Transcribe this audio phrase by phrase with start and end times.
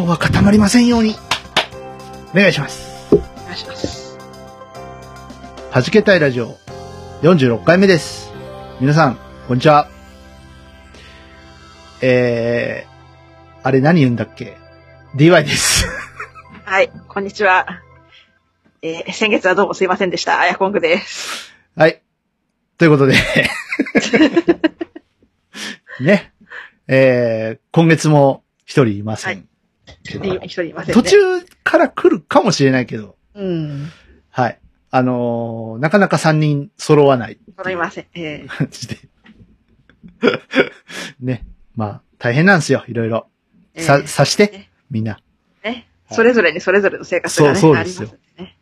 [0.00, 1.14] 今日は固まりませんように。
[2.32, 3.14] お願いします。
[3.14, 4.16] お願いします。
[5.70, 6.56] はじけたいラジオ
[7.20, 8.32] 46回目です。
[8.80, 9.90] 皆さん、こんにちは。
[12.00, 14.56] えー、あれ何言うんだっけ
[15.16, 15.86] ?DY です。
[16.64, 17.66] はい、こんにちは。
[18.80, 20.40] えー先月はどうもすいませんでした。
[20.40, 21.52] あやこんぐです。
[21.76, 22.00] はい。
[22.78, 23.16] ということで、
[26.00, 26.32] ね。
[26.88, 29.50] えー、今月も一人いません。
[30.04, 31.02] けど一人いませんね。
[31.02, 31.16] 途中
[31.64, 33.88] から来るかもしれないけど、うん。
[34.30, 34.58] はい。
[34.92, 38.06] あのーなかなか3人揃わない揃いません。
[38.14, 38.98] えー感じで。
[41.20, 41.46] ね。
[41.76, 43.26] まあ、大変なんですよ、いろいろ。
[43.76, 45.20] さ、えーさしてね、みんな。
[45.62, 45.86] ね。
[46.10, 48.56] それぞれにそれぞれの生活がね、そうそうですよありますんでね。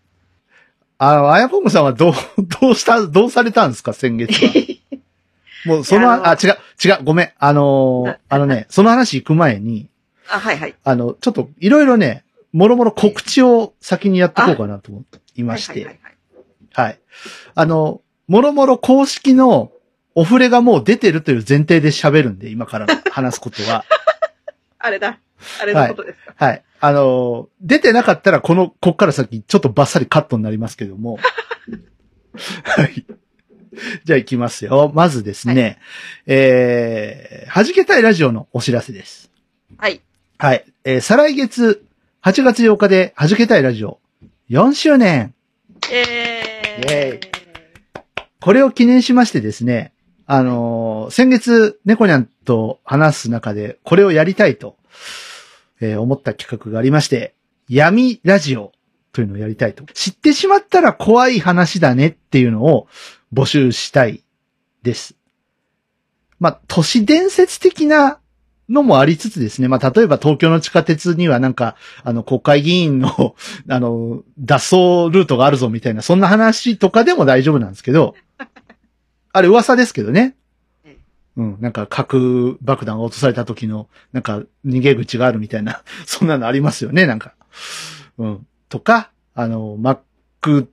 [0.98, 2.12] あの、あやぽんぐさんはどう、
[2.60, 4.52] どうした、どうされたんですか、先月は？
[5.66, 6.50] もう、その、あ違う、
[6.84, 7.32] 違う、ごめん。
[7.38, 9.88] あのーなあのね、その話行く前に、
[10.28, 10.74] あ、はいはい。
[10.84, 16.18] あの、ちょっと、いろいろね、もろもろ告知を先にやっていこうかなと思っていまして、はいいははいはい
[16.78, 17.00] はい。
[17.54, 19.72] あの、もろもろ公式の
[20.14, 23.84] お触れがもう出てるという前提で喋るんで、今から話すことは。
[24.78, 25.18] あれだ。
[25.60, 26.34] あれのことですか。
[26.36, 26.62] はい。
[26.80, 31.18] あの、出てなかったら、この、こっから先、ちょっとバッサリカットになりますけども。
[32.62, 33.04] はい。
[34.04, 34.92] じゃあ行きますよ。
[34.94, 35.78] まずですね、
[36.26, 39.30] えー、弾けたいラジオのお知らせです。
[39.76, 40.00] はい。
[40.40, 40.64] はい。
[40.84, 41.84] えー、再来月、
[42.22, 43.98] 8月8日で弾けたいラジオ
[44.50, 45.34] 4周年。
[45.92, 46.84] えー。
[46.84, 47.20] イェイ
[48.40, 49.92] これを記念しましてですね、
[50.26, 54.76] あのー先月、猫ニャンと話す中で、これをやりたいと、
[55.80, 57.34] えー思った企画がありまして、
[57.68, 58.70] 闇ラジオ
[59.12, 59.82] というのをやりたいと。
[59.92, 62.86] 知ってしまったら怖い話だねっていうのを
[63.34, 64.22] 募集したい
[64.84, 65.16] です。
[66.38, 68.20] まあ、都市伝説的な
[68.68, 69.68] のもありつつですね。
[69.68, 73.34] まあ、例えば東京の地下鉄にはなんか、あの、国会議員の、
[73.68, 78.14] あの、脱走ルートがあるぞみたいな、そんな話とかでも大丈夫なんですけど、
[79.32, 80.34] あれ噂ですけどね。
[81.36, 87.34] うん、なんか核爆弾が落とされた時の、なんか逃げ口があるみたいな、 そんなのありますよね、なんか。
[88.18, 88.46] うん。
[88.68, 89.98] とか、あの、マッ
[90.40, 90.70] ク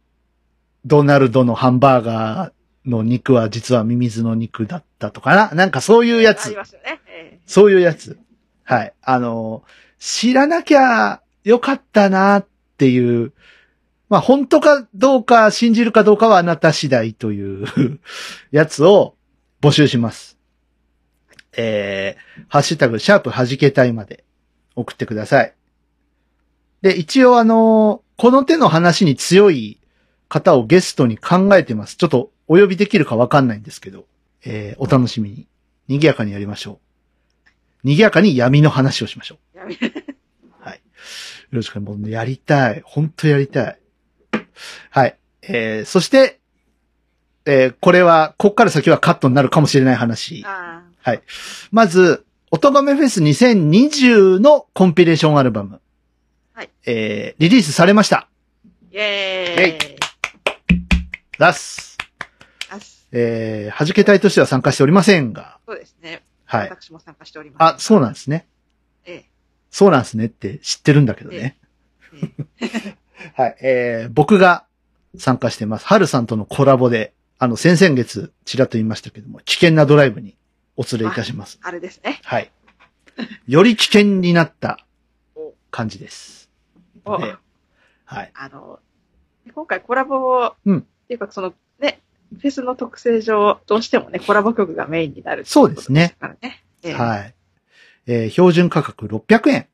[0.85, 2.51] ドナルドのハンバーガー
[2.85, 5.55] の肉は実はミミズの肉だったとかな？
[5.55, 6.55] なんかそういうやつあり。
[6.55, 7.01] ますよね。
[7.07, 8.19] えそういうやつ。
[8.63, 8.93] はい。
[9.01, 9.63] あの、
[9.99, 12.47] 知らなきゃよかったなっ
[12.77, 13.33] ていう、
[14.09, 17.67] まあ本当かどうか信じるかどうかはあなた次第という
[18.51, 19.15] やつを
[19.61, 20.37] 募集します。
[21.57, 24.23] えー、ハッシュタグ、シャープ弾けたいまで
[24.75, 25.53] 送ってください。
[26.81, 29.79] で、一応あの、この手の話に強い
[30.27, 31.95] 方をゲストに考えてます。
[31.95, 34.05] ちょっとお呼びできるかわかんないんですけど、
[34.45, 35.47] えー、お楽しみに。
[35.87, 36.79] 賑やかにやりましょ
[37.45, 37.49] う。
[37.83, 39.59] 賑やかに闇の話をしましょう。
[40.59, 40.75] はい。
[40.75, 40.81] よ
[41.51, 42.81] ろしくもうねやりたい。
[42.85, 43.79] 本当やりたい。
[44.89, 45.17] はい。
[45.43, 46.39] えー、そして、
[47.45, 50.43] えー、これは、こっから先はカットになるかもしれない話。
[50.45, 51.21] あはい。
[51.71, 55.79] まず、おとがめフェス2020のコンピレーションアルバム。
[56.53, 56.69] はい。
[56.85, 58.27] えー、リリースされました。
[58.91, 59.95] ーイェーイ。
[61.37, 61.39] 出す。
[61.39, 61.94] あす
[63.17, 65.57] えー、弾け隊としては参加しておりませんが。
[65.65, 66.21] そうですね。
[66.43, 66.69] はい。
[66.69, 67.75] 私も参加しております。
[67.75, 68.45] あ、そうなんですね。
[69.05, 69.23] え
[69.71, 71.57] そうなんですねって知ってるんだけどね。
[72.59, 72.97] ええ
[73.41, 73.57] はい。
[73.61, 74.65] えー、僕が
[75.17, 75.85] 参加してます。
[75.85, 80.37] はるさんとのコラボで、あの、先々月、ちらっと言いましたけども、危険なドライブに
[80.75, 81.57] お連れいたします。
[81.63, 82.19] あれですね。
[82.23, 82.51] はい。
[83.47, 84.85] より危険になった
[85.71, 86.49] 感じです。
[87.05, 87.37] は
[88.23, 88.31] い。
[88.33, 88.79] あの、
[89.53, 92.01] 今回コラボを、うんっていうかそのね、
[92.33, 96.63] フェスの特性上、どうしてもね、コラボ曲がメインになるっていそうですねからね。
[96.83, 97.35] ええはい。
[98.07, 99.67] えー標準価格600円。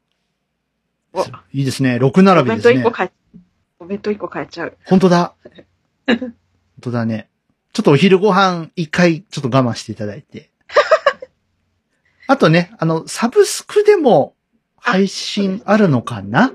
[1.13, 1.97] おいいですね。
[1.97, 2.91] 6並お弁びですね当一個。
[2.91, 3.39] 買え、
[3.79, 4.77] お弁当一個買えちゃう。
[4.85, 5.33] 本当だ。
[6.07, 6.33] 本
[6.81, 7.29] 当だね。
[7.73, 10.51] ちょっとお昼ご飯一回ちょっと我慢していただいて。
[12.27, 14.35] あとね、あの、サブスクでも
[14.77, 16.53] 配信あるのかな？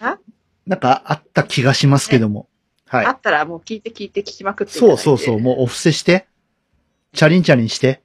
[0.00, 0.18] あ
[0.66, 2.48] なんかあった気がしますけども。
[2.92, 3.10] はいあ。
[3.10, 6.26] ったらもう聞いて聞いて聞きまくってそいうてそうそう、もうお布施して。
[7.12, 8.02] チャリンチャリンして。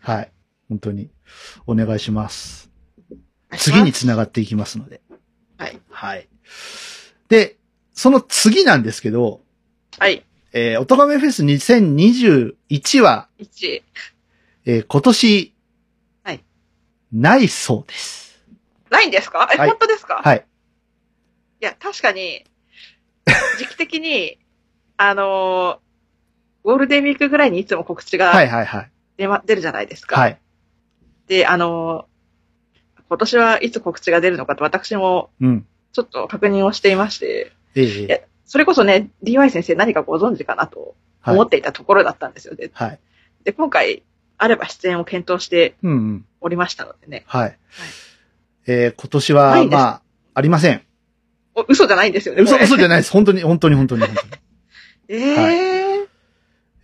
[0.00, 0.32] はい。
[0.68, 1.10] 本当に。
[1.66, 2.70] お願いします。
[3.56, 5.00] 次に繋がっていきますので。
[5.58, 5.80] はい。
[5.90, 6.28] はい。
[7.28, 7.56] で、
[7.92, 9.40] その次なんですけど、
[9.98, 10.24] はい。
[10.52, 13.82] えー、おとがめフェス2021は、1。
[14.66, 15.54] えー今年、
[16.22, 16.44] はい。
[17.12, 18.40] ないそうです。
[18.90, 19.48] ないんですか？
[19.52, 20.20] え、はい本当ですか？
[20.24, 20.46] はい。
[21.60, 22.44] いや、確かに、
[23.58, 24.38] 時期的に、
[24.96, 25.78] あのー
[26.62, 28.90] ゴールデンウィークぐらいにいつも告知はいがはいはい。
[29.16, 30.20] 出,、ま出るじゃないですか。
[30.20, 30.38] はい。
[31.26, 35.66] で、あのー今年はいつ告知が出るのかと私もうん。
[35.92, 42.54] ちょっと確認をしていまして、ええいやそれこそね、DY 先生何かご存知かなとはい思っていたところだったんですよ。
[42.54, 42.98] で、はい。
[43.44, 44.02] で今回、
[44.38, 46.24] あれば出演を検討してうんうん。
[46.42, 47.24] おりましたのでね。
[47.26, 47.58] はい。
[48.66, 50.02] えー今年は、まあ、
[50.34, 50.82] ありません。
[51.60, 52.42] お嘘じゃないんですよね。
[52.42, 53.12] 嘘、嘘じゃないです。
[53.12, 54.30] 本当に、本当に、本当に、本当に。
[55.08, 56.08] ええ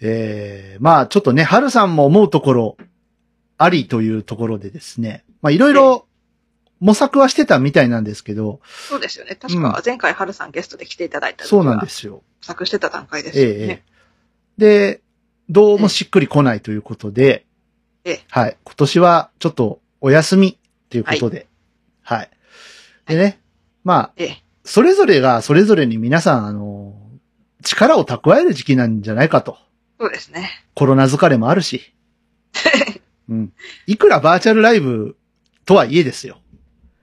[0.00, 2.76] えー、まあ、ちょっとね、春さんも思うところ、
[3.58, 5.24] ありというところでですね。
[5.40, 6.06] まあ、いろいろ
[6.80, 9.34] 模索はしてたみたいなんですけど、そうですよね。
[9.34, 12.22] 確か前回春さんゲストで来ていただいた時そうなんはですよ。
[12.42, 13.54] 作してた段階ですえよね。
[13.54, 13.82] えええ
[14.58, 15.00] で、
[15.48, 17.46] どうもしっくりこないということで、
[18.04, 18.56] ええはい。
[18.64, 20.58] 今年はちょっとお休み
[20.90, 21.46] ということで、
[22.02, 22.30] はい。
[23.06, 23.40] でね、
[23.84, 26.92] まあ、ええそれぞれがそれぞれに皆さん、あの、
[27.62, 29.56] 力を蓄える時期なんじゃないかと。
[29.98, 30.50] そうですね。
[30.74, 31.94] コロナ疲れもあるし。
[33.30, 33.52] うん。
[33.86, 35.16] いくらバーチャルライブ
[35.64, 36.40] とはいえですよ。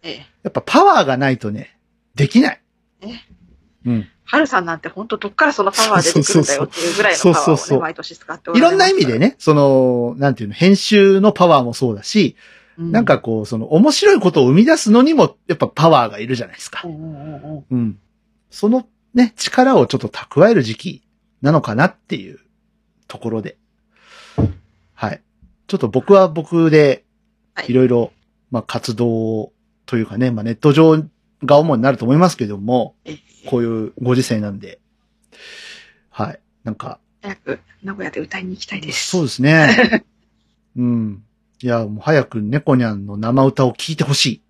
[0.04, 1.78] ええやっぱパワーがないとね、
[2.16, 2.62] できない。
[3.02, 3.26] ね
[3.86, 4.10] うん。
[4.26, 12.36] 春さんなんて本当どっからそのパワー出てくるんだよっていうぐらいのパワーをそうそうそうね、毎年使っておられますいろんな意味でね、その、なんていうの、編集のパワーもそうだし、
[12.78, 17.76] うんなんかこう、その面白いことを生み出すのにも、やっぱパワーがいるじゃないですかう。
[17.76, 18.00] ん。
[18.50, 21.04] そのね、力をちょっと蓄える時期
[21.42, 22.40] なのかなっていう
[23.08, 23.58] ところで。
[24.94, 25.22] はい。
[25.68, 27.04] ちょっと僕は僕で
[27.56, 28.12] はい、いろいろ、
[28.52, 29.52] まあ活動
[29.86, 31.04] というかね、まあネット上
[31.44, 34.80] が主になると思いますけども、ええこういうご時世なんで、
[36.10, 36.40] はい。
[36.64, 39.10] なんか、早く名古屋で歌いに行きたいです。
[39.10, 40.06] そうですね。
[40.78, 41.24] うん。
[41.64, 44.44] いや、もう早く猫ニャンの生歌を聞いてほし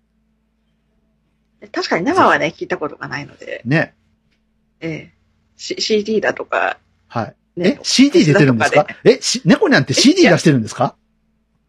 [1.72, 3.68] 確かに生はね、聞いたことがないので、い。
[3.68, 3.94] ね。
[4.80, 5.12] ええ
[5.56, 7.34] C- CD だとか、はい。
[7.60, 8.86] ねえ、CD 出てるんですか？
[9.04, 10.96] え、し、猫ニャンって CD 出してるんですか？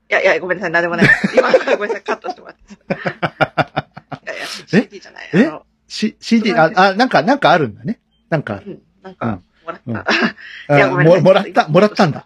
[0.09, 1.07] いやいや、ごめんなさい、なんでもない。
[1.37, 2.73] 今、ごめんなさい、カットしてもらって。
[2.73, 5.29] いやいや、CD じゃない。
[5.31, 5.43] あえ？
[5.45, 7.99] の、し、CD、ああ、なんか、なんかあるんだね。
[8.29, 10.11] なんか、うん、なんかうん、もらうんった。
[10.75, 12.25] いやあごめんなさいももらった、もらったんだ。。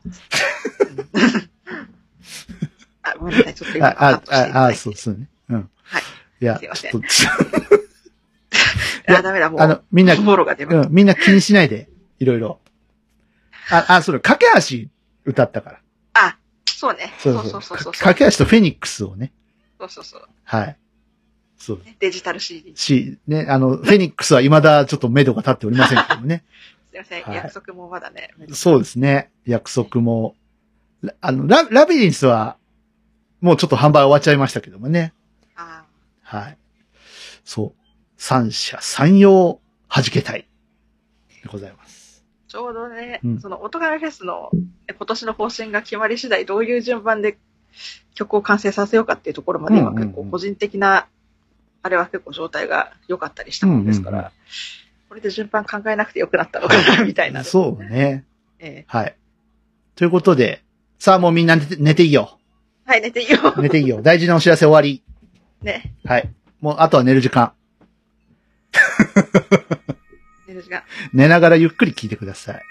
[3.19, 5.27] あ、ごめんなさい、ちょっと今あ、ああ、そう、そうね。
[5.49, 5.69] うん。
[5.83, 6.01] はい。
[6.41, 7.03] いや、すいませんい
[9.07, 9.61] や あ、ダメだ、もう。
[9.61, 11.89] あの、みんな、うん、みんな気にしないで、
[12.19, 12.59] いろいろ。
[13.71, 14.89] あ、あ、それ、架け橋
[15.25, 15.81] 歌ったから。
[16.13, 16.27] た。
[16.27, 17.13] あ、そうね。
[17.19, 17.61] そそううそう。
[17.61, 19.31] そうそうけ橋とフェニックスをね。
[19.79, 20.27] そうそうそう。
[20.43, 20.77] はい。
[21.57, 21.81] そう。
[21.83, 22.73] ねデジタル CD。
[22.75, 26.43] すし、ね、あの、フェニックスは未だちょっと目処が立っておりませんけどもね。
[26.93, 28.29] いません、はい約束もまだね。
[28.51, 29.31] そうですね。
[29.45, 30.35] 約束も。
[31.01, 32.57] ラあの、ラ、ラビリンスは、
[33.41, 35.13] もうちょっと販売終わっちゃいましたけどもね。
[35.55, 35.85] あ
[36.23, 36.57] はい。
[37.43, 37.81] そう。
[38.17, 39.59] 三者三様
[39.89, 40.47] 弾けたい。
[41.43, 42.25] でございます。
[42.47, 44.49] ちょうどね、うんその、音亀フェスの
[44.87, 47.37] え今年の方針が決まり次第、どういう順番で
[48.15, 51.07] 曲を完成させようかっていうところまで今結構個人的な、
[51.83, 54.31] あれは結構状態が良かったりしたもんですから、うんうんうん
[55.09, 57.43] これで順番考えなくてよくなったのかな、みたいな。
[57.43, 58.25] そうね。
[58.59, 59.15] ええはい。
[59.95, 60.63] ということで、
[60.99, 62.38] さあもうみんな寝て寝ていいよ。
[62.89, 63.53] はい、寝ていいよ。
[63.61, 64.01] 寝ていいよ。
[64.01, 65.03] 大事なお知らせ終わり。
[65.61, 66.27] ね、はい。
[66.59, 67.53] もう、あとは寝る時間。
[70.47, 70.81] 寝る時間。
[71.13, 72.61] 寝ながらゆっくり聞いてください。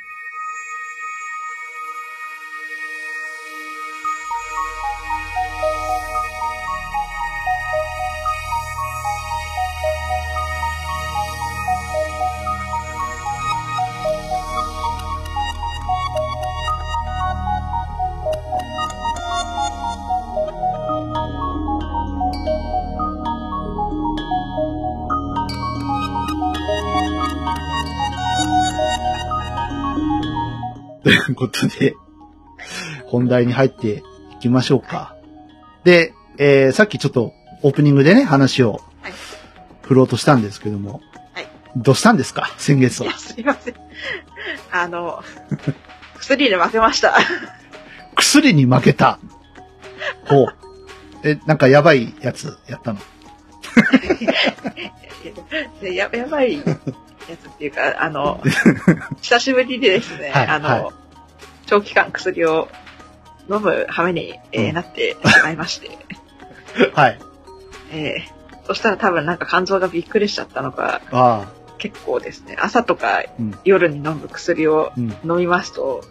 [31.09, 31.95] ということで、
[33.07, 35.17] 本題に入っていきましょうか。
[35.85, 39.13] で、えー、さっきちょっとオープニングでね、話をはい
[39.83, 41.01] 振ろうとしたんですけども、
[41.33, 41.47] はい
[41.77, 42.53] どうしたんですか？
[42.59, 43.17] 先月は。
[43.19, 43.75] すいません。
[44.71, 45.23] あの、
[46.19, 47.17] 薬で負けました。
[48.15, 49.19] 薬に負けた。
[50.27, 50.55] ほう。
[51.25, 52.99] え、なんかやばいやつやったの？
[55.81, 56.59] でややばい
[57.29, 58.41] やつっていうか、あの、
[59.21, 60.87] 久しぶりにですね、はいあの、はい
[61.67, 62.69] 長期間薬を
[63.51, 65.91] 飲む羽目に、えーうんなってしまいまして、
[66.95, 67.19] はい。
[67.93, 71.49] えーそしたら多分なんか肝臓がびっくりしちゃったのか、ああ。
[71.79, 73.59] 結構ですね、朝とかうん。
[73.65, 75.09] 夜に飲む薬をうん。
[75.25, 76.03] 飲みますと、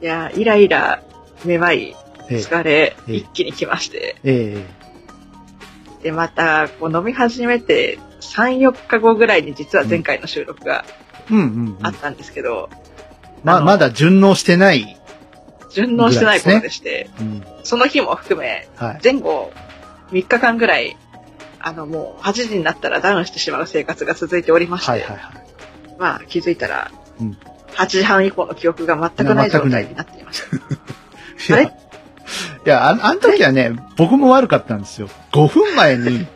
[0.00, 1.02] いやー、イライラ、
[1.44, 1.96] めまい、
[2.30, 4.64] ええ疲れ、ええ一気に来まして、え
[6.04, 10.84] で、また、こう飲み始めて、3、4日後ぐらいに実は前回の収録が。
[11.82, 12.68] あったんですけど、
[13.44, 14.98] まあ、まだ順応してない。
[15.70, 17.44] 順応してない頃でして、うん。
[17.62, 19.00] その日も含め、はい。
[19.02, 19.52] 前後
[20.10, 20.96] 3日間ぐらい、
[21.60, 25.96] あのもう8時になったらダウンしてしまう生活が続いておりまして、はいはいはい。
[25.98, 27.38] まあ気づいたら、うん
[27.74, 30.42] 8時半以降の記憶が全くない状態になっていまし
[31.48, 31.60] た。
[31.62, 31.72] いや、あい
[32.64, 35.08] や、ああの時はね、僕も悪かったんですよ。
[35.32, 36.26] 5分前に、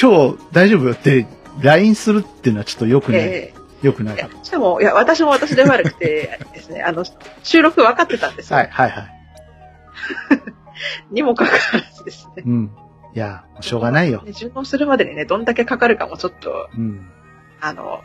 [0.00, 1.26] 今日大丈夫よって
[1.60, 3.20] LINE するっていうのはちょっと良くない？
[3.22, 4.44] え良くないえいや。
[4.44, 7.04] しかも、いや、私も私で悪くて ですね、あの、
[7.42, 8.58] 収録分かってたんですよ。
[8.58, 9.06] はいはいはい。
[11.12, 12.42] にもかかわらずですね。
[12.46, 12.70] うん。
[13.14, 14.22] いや、しょうがないよ。
[14.22, 17.06] ね順応するまでにね、どんだけかかるかもちょっと、うん。
[17.60, 18.00] あの、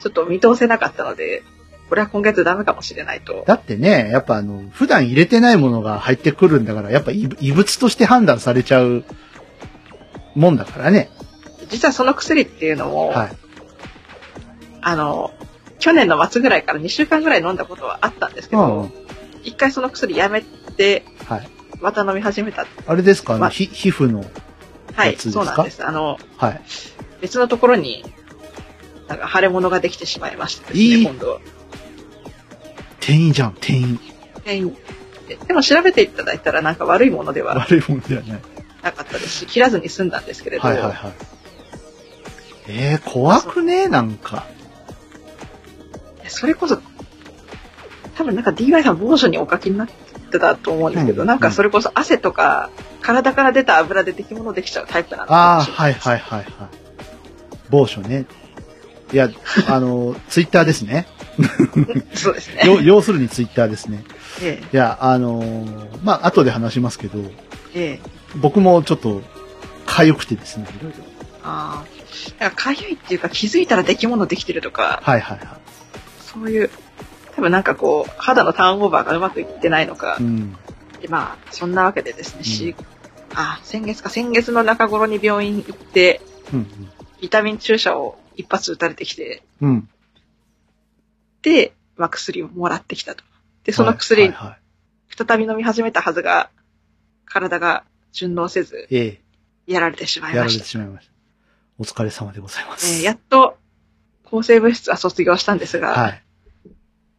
[0.00, 1.42] ちょっと見通せなかったので、
[1.88, 3.44] これは今月ダメかもしれないと。
[3.46, 9.04] だってね、やっぱあの、普段入れてないものが入ってくるんだから、やっぱ異異物として判断されちゃう
[10.34, 11.10] もんだからね。
[11.68, 13.32] 実はその薬っていうのも、はい。
[14.82, 15.32] あの、
[15.78, 18.90] 去年の末ぐらいから2週間ぐらい飲んだことはあったんですけうんど、。
[19.44, 21.48] 一回その薬やめて、はい。
[21.80, 22.66] また飲み始めた。
[22.86, 23.34] あれですか？
[23.34, 24.24] あの、まひ皮膚の、
[24.94, 25.32] はい、やつですか？
[25.32, 25.84] そうなんです。
[25.84, 26.60] あの、はい。
[27.20, 28.04] 別のところに、
[29.08, 31.40] なんか腫れ物ができてしまいましてですね、いい今度。
[33.00, 34.00] 店員じゃん、店員。
[34.44, 34.60] え
[35.28, 38.40] ででも調べていただいたらなんか悪いものでは悪いもんではない。
[38.82, 41.12] なかったですし、切らずに済んだんですけれど、はいはいはい。
[42.68, 43.88] えー、怖くね？
[43.88, 44.46] なんか。
[46.28, 46.80] それこそ、
[48.16, 49.88] 多分なんか DY さん某所にお書きになっ
[50.30, 52.70] てたと思うんですけど、うんなんかそれこそ汗とか、
[53.00, 56.46] 体から出た油で出来物できちゃうタイプなのああ、はいはいはいはい。
[57.70, 58.26] 某所ね。
[59.12, 59.28] いや、
[59.68, 61.06] あの、ツイッターですね。
[62.14, 62.62] そうですね。
[62.64, 64.04] よ要するにツイッターですね。
[64.42, 67.30] えいや、あのーまあ、後で話しますけど、え、
[67.74, 68.21] ええ。
[68.36, 69.22] 僕もちょっと、
[69.86, 70.98] 痒くてですね、いろいろ。
[71.42, 71.86] ああ。
[72.38, 75.48] だから痒いっていうか気づいたら出来物できてるとか、はいはいはい。
[76.20, 76.70] そういう、
[77.34, 80.56] 多分なんかこう、肌のターンオーバーがうまくいってないのかう、ん。
[81.00, 82.74] でまあ、そんなわけでですね、し、
[83.34, 86.20] あ、先月か、先月の中頃に病院行って、
[86.52, 86.66] うん。
[87.20, 89.68] ビタミン注射を一発打たれてきて、うん。
[89.68, 89.88] うん。
[91.42, 93.24] で、まあ、薬をもらってきたと。
[93.64, 94.58] で、その薬、はいはいはい
[95.14, 96.48] 再び飲み始めたはずが、
[97.26, 99.20] 体が順応せず、え
[99.66, 100.68] やられてしまえ、やられいましてた。
[100.68, 101.12] しまいました。
[101.78, 102.98] お疲れ様でございます。
[102.98, 103.58] えーやっと、
[104.24, 106.22] 抗生物質は卒業したんですが、はい。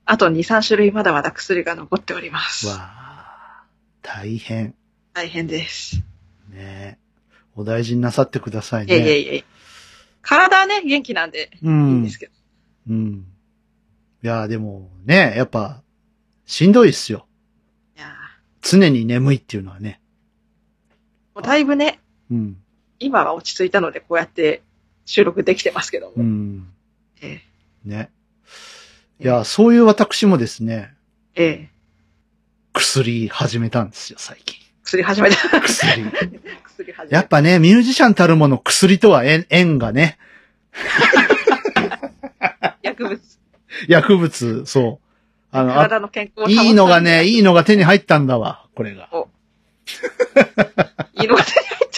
[0.05, 2.67] あと2、3種類まだまだ薬が残っております。
[2.67, 3.63] わあ、
[4.01, 4.75] 大変。
[5.13, 6.01] 大変です。
[6.49, 6.99] ね
[7.55, 9.19] お大事になさってくださいいえいえね。
[9.19, 9.43] いえ。
[10.21, 12.09] 体はね、元気なんで、ういいんんで。
[12.09, 12.31] すけど。
[12.89, 13.25] うん。
[14.23, 15.81] いや、でもね、やっぱ、
[16.45, 17.27] しんどいっすよ。
[17.95, 18.07] いや
[18.61, 20.01] 常に眠いっていうのはね。
[21.33, 21.99] ーもうだいぶね、
[22.31, 22.57] うん。
[22.99, 24.61] 今は落ち着いたので、こうやって
[25.05, 26.13] 収録できてますけども。
[26.17, 26.67] うん。
[27.21, 27.41] え
[27.85, 28.09] ね。
[29.19, 30.93] いや、そういう私もですね、
[31.35, 31.73] えええ
[32.73, 34.57] 薬始めたんですよ、最近。
[34.83, 35.61] 薬始めた。
[35.61, 36.03] 薬。
[36.65, 37.15] 薬始めた。
[37.15, 40.17] やっぱね、ミュージシャンたるもの薬とは縁縁がね、
[42.81, 43.21] 薬物。
[43.87, 45.07] 薬物、そう。
[45.51, 49.09] あの、あ体の健康いいのがね、いいのが手に入ったんだわ、これが。
[49.13, 49.22] い
[51.23, 51.89] いのが手に入っ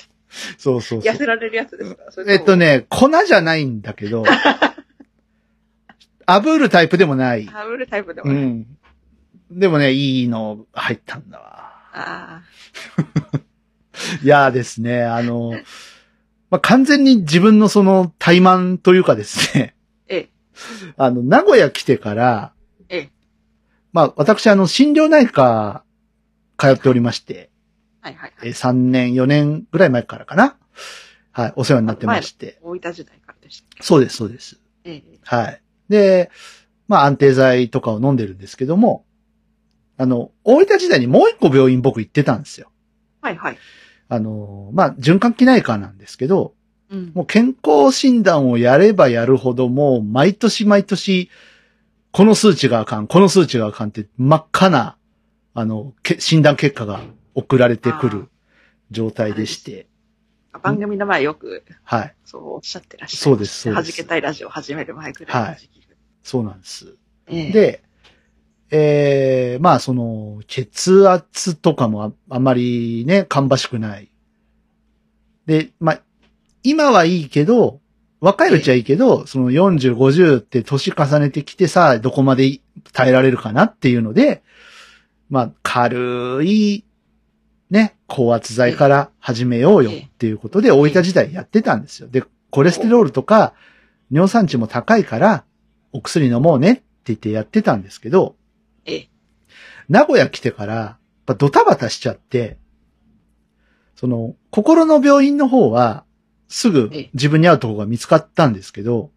[0.57, 1.17] そうそうそうて痩。
[1.17, 2.03] せられるやつですか？
[2.27, 2.55] えっと。
[2.55, 4.23] ね、粉じゃないんだけど、
[6.27, 7.45] 炙るタイプでもない。
[7.45, 8.41] ハブルタイプでもね。
[8.41, 8.77] うん。
[9.59, 11.71] でもね、いいの入ったんだわ。
[11.93, 12.41] あ
[14.23, 15.51] いやーですね、あの、
[16.49, 19.75] まあ、完全に自分のその怠慢というかですね、
[20.07, 20.29] ええ。
[20.97, 22.53] あの、名古屋来てから、
[22.89, 23.09] ええ。
[23.93, 25.83] まあ、私、あの、心療内科
[26.57, 27.49] 通っておりまして、
[28.05, 28.49] はいはいはい。
[28.49, 30.57] え3年、4年ぐらい前からかな。
[31.31, 32.59] はい、お世話になってまして。
[32.61, 33.83] 大分時代からでした。
[33.83, 34.59] そうです、そうです。
[34.83, 35.19] ええ。
[35.23, 35.61] はい。
[35.89, 36.29] で、
[36.87, 39.05] まあ、安定剤とかを飲んでるんですけども、
[39.97, 42.69] あの、大分時代にもう一個病院僕行ってたんですよ。
[43.21, 43.57] はいはい。
[44.07, 46.53] あの、まあ、循環器内科なんですけど、
[46.91, 47.11] うん。
[47.15, 51.31] もう健康診断をやればやるほど、もう毎年毎年、
[52.11, 54.95] この数値があかん、この数値があかんって真っ赤な、
[55.55, 57.01] あの、け診断結果が
[57.35, 58.29] 送られてくる
[58.91, 59.87] 状態でして、
[60.63, 62.15] 番組の前よく、はい。
[62.23, 65.75] そうおっしゃってらっしゃいそうですそうです弾けたいラジオ始める前ぐらいの時期。
[66.25, 66.95] そうなんです。
[67.27, 67.51] ええ。
[67.51, 67.83] で、
[68.71, 74.09] えー、まあその、血圧とかもああんまりね、芳しくない。
[75.45, 76.01] で、まあ、
[76.63, 77.79] 今はいいけど、
[78.21, 82.59] 若いうちはいいけど、その40、50って年重ねてきてさ、どこまで
[82.91, 84.41] 耐えられるかなっていうので、
[85.29, 86.83] まあ、軽い、
[87.75, 92.07] ね、高圧剤から始めようよっていうことで、大分時代やってたんですよ。
[92.07, 93.53] で、コレステロールとか、
[94.09, 95.43] 尿酸値も高いから、
[95.91, 98.37] お薬飲もうねって言ってやってたんですけど、
[98.85, 99.09] ええ。
[99.89, 102.57] 名古屋来てから、ドタバタしちゃって、
[103.97, 106.05] その、心の病院の方は、
[106.47, 109.11] すぐええ自分に合うところが見つかったんですけど。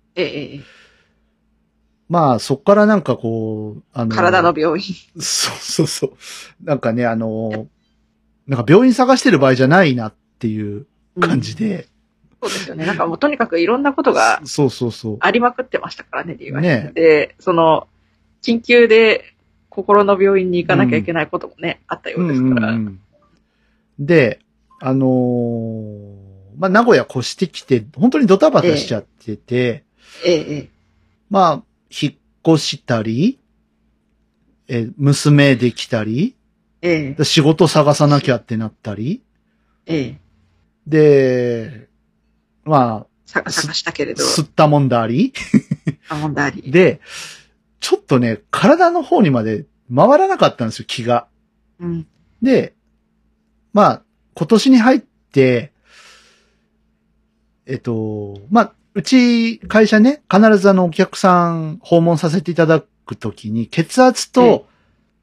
[2.09, 4.85] まあ、そっからなんかこう、あの、体の病院。
[5.21, 6.11] そうそうそう。
[6.65, 7.69] なんかね、あの、
[8.49, 10.87] なんか病院探してる場合じゃないなっていう
[11.21, 11.87] 感じで、
[12.43, 12.87] そうですよね。
[12.87, 15.17] なんかもうとにかくいろんなことがそうそうそう。
[15.21, 17.87] ありまくってましたからね、理由はねで、その、
[18.43, 19.25] 緊急で
[19.69, 22.69] 心の病院に行かなきゃいけないこともね、あったようですから。
[22.71, 23.01] うんうんうん
[23.99, 24.39] で、
[24.81, 29.85] あのーまあ、名古屋越してきて、本当にドタバタしちゃってて、
[30.25, 30.69] ええ、ええ。
[31.31, 32.15] まあ、引っ
[32.47, 33.39] 越したり、
[34.69, 36.37] え、娘できたり、
[36.83, 39.23] ええ、仕事探さなきゃってなったり、
[39.87, 40.21] ええ。
[40.87, 41.89] で、
[42.65, 45.33] ま探探したけれあ、ど、吸ったもんだり、
[46.09, 46.71] あ、問題あり。
[46.71, 47.01] で、
[47.81, 51.29] ちょっとね、体の方にまで回らなかったんですよ、気が。
[51.81, 52.07] うん。
[52.43, 52.75] で、
[53.73, 54.03] まあ、
[54.35, 55.73] 今年に入って、
[57.67, 64.78] えっと、まあ、うち会社ね、必ずあのお客さん訪問させていただくときに血圧と、ええ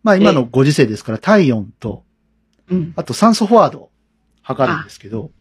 [0.06, 2.06] まあ今のご時世ですから体温と、
[2.70, 2.94] うん。
[2.96, 3.92] あと酸素フォワードを
[4.42, 5.32] 測るんですけど、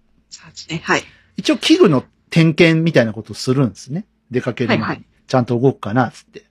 [0.71, 0.81] ね。
[0.83, 1.03] はい。
[1.37, 4.07] 一応器具の点検みたいなことをするんですね。
[4.31, 4.83] 出かける前に。
[4.83, 6.45] はいはいちゃんと動くかな、つって。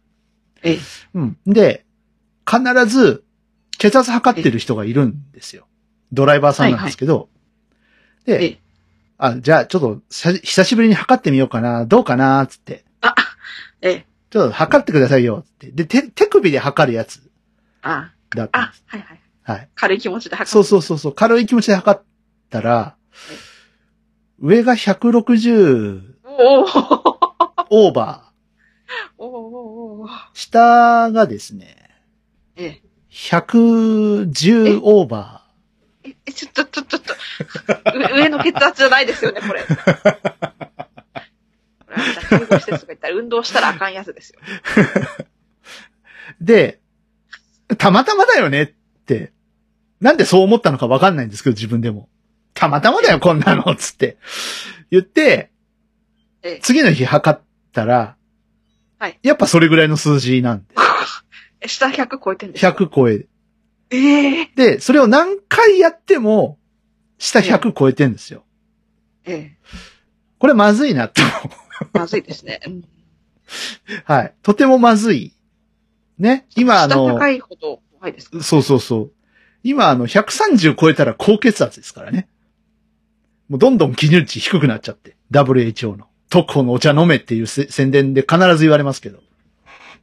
[0.63, 0.79] ええ。
[1.13, 1.37] うん。
[1.45, 1.85] で、
[2.49, 3.23] 必ず
[3.77, 5.67] 血圧測ってる人がいるんですよ。
[6.11, 7.29] ドライバーさんなんですけど。
[8.25, 8.59] で、ええ。
[9.17, 12.83] あ、じゃあちょっとさ久しぶりに測ってみようかな、どうかな、つって。
[13.01, 13.13] あ、
[13.81, 14.05] ええ。
[14.31, 15.71] ちょっと測ってくださいよ、つって。
[15.71, 17.21] で、手、手首で測るやつ
[17.83, 19.19] あ、あだったんです。、はいはい。
[19.43, 19.69] はい。
[19.75, 22.01] 軽い気持ちで測そうそうそうそう、軽い気持ちで測っ
[22.49, 22.95] たら、
[24.39, 26.17] 上が160う。
[26.23, 27.13] おー
[27.69, 28.31] オーバ
[29.17, 31.75] おー下がですね、
[32.55, 32.81] ええ。
[33.11, 35.43] 110オーバ
[36.03, 39.63] え、えちょっと、ちょっと、ちょっと、上上の血圧じゃないですよね、これ。
[39.63, 39.77] これ
[41.95, 44.39] あなた介護施設とか言ったら運動したらあかんやつですよ。
[44.41, 45.25] ー。
[46.41, 46.81] で、
[47.75, 48.67] たまたまだよねっ
[49.05, 49.31] て、
[49.99, 52.09] なんでそう思ったのかわかんないんですけど、自分でも。
[52.53, 54.17] たまたまだよ、こんなの、つって。
[54.91, 55.51] 言って、
[56.43, 56.59] ええ。
[56.61, 57.39] 次の日測っ
[57.71, 58.15] たら、
[58.99, 60.65] はいやっぱそれぐらいの数字なんで。
[61.61, 63.27] え下100超えてんですか？100超え。
[63.89, 66.57] ええで、それを何回やっても、
[67.17, 68.45] 下100超えてんですよ。
[69.25, 69.57] ええ。
[70.39, 71.21] これまずいなと。
[71.93, 72.59] まずいですね。
[72.65, 72.83] うん。
[74.05, 74.33] はい。
[74.41, 75.33] とてもまずい。
[76.19, 76.45] ね。
[76.55, 78.41] 今あ下の、高いほど怖いですか？
[78.43, 79.11] そうそうそう。
[79.63, 82.27] 今あの、130超えたら高血圧ですからね。
[83.49, 85.15] もうどんどん基準値低くなっちゃって。
[85.31, 86.07] WHO の。
[86.29, 89.19] 特効のお茶飲めっていうせ宣伝で必ず言われますけど。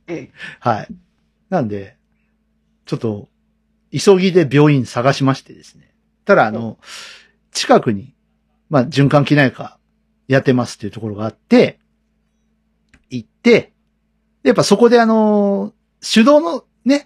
[0.07, 0.31] ええ。
[0.61, 0.89] はい。
[1.49, 1.97] なんで、
[2.87, 3.29] ちょっと、
[3.93, 5.93] 急ぎで病院探しましてですね。
[6.25, 6.79] ただあの、
[7.51, 8.15] 近くに、
[8.69, 9.79] まあ、循環器内科
[10.29, 11.81] やってますっていうところがあって、
[13.11, 13.73] 行って、
[14.45, 17.05] でやっぱそこであの、手動のね、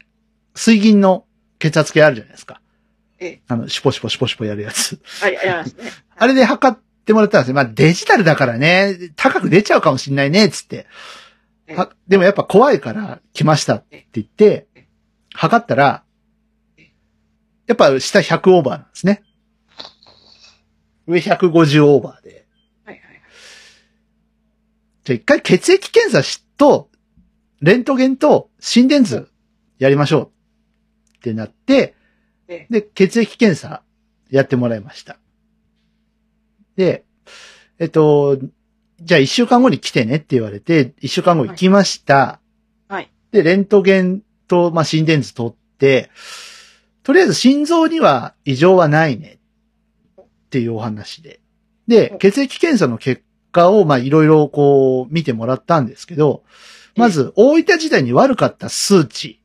[0.55, 1.27] 水銀の
[1.59, 2.61] 血圧計あるじゃないですか。
[3.19, 3.43] ええ。
[3.49, 5.01] あの、シュポシュポシュポシュポやるやつ。
[5.23, 5.91] あ、やりますね。
[6.17, 7.55] あれで測ってもらったんですよ。
[7.55, 10.87] まあ、デジタルだからね、高く出ちゃうかもしんないね、つって。
[11.67, 14.67] ええはでもやっぱ怖いから来ましたって言って、
[15.33, 16.05] 測ったら、
[17.67, 19.23] やっぱ下100オーバーなんですね。
[21.07, 22.47] 上150オーバーで。
[22.85, 23.01] はいはい。
[25.05, 26.91] じゃあ一回血液検査しと、
[27.65, 29.31] レントゲンと心電図
[29.79, 30.19] やりましょ
[31.15, 31.95] うってなって、
[32.47, 32.81] ええ。
[32.81, 33.83] で、血液検査
[34.31, 35.17] やってもらいました。
[36.77, 37.05] で、
[37.79, 38.39] えっと、
[39.01, 42.39] じゃあ一週間後に来てねって言われて、一週間後行きました。
[42.87, 43.11] はい。
[43.33, 46.11] で、レントゲンと、まあ、心電図取って、
[47.03, 49.39] とりあえず心臓には異常はないね
[50.21, 51.41] っていうお話で。
[51.89, 53.23] で、血液検査の結
[53.53, 56.45] 果を、まあ、いろいろこう見てもらったんですけど、
[56.97, 59.41] まず、大分時代に悪かった数値。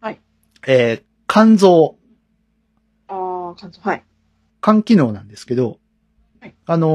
[0.00, 0.20] はい。
[0.66, 1.96] えー肝臓。
[3.06, 3.80] ああ、感想。
[3.82, 4.04] はい。
[4.62, 5.78] 肝機能なんですけど、
[6.40, 6.88] はいあの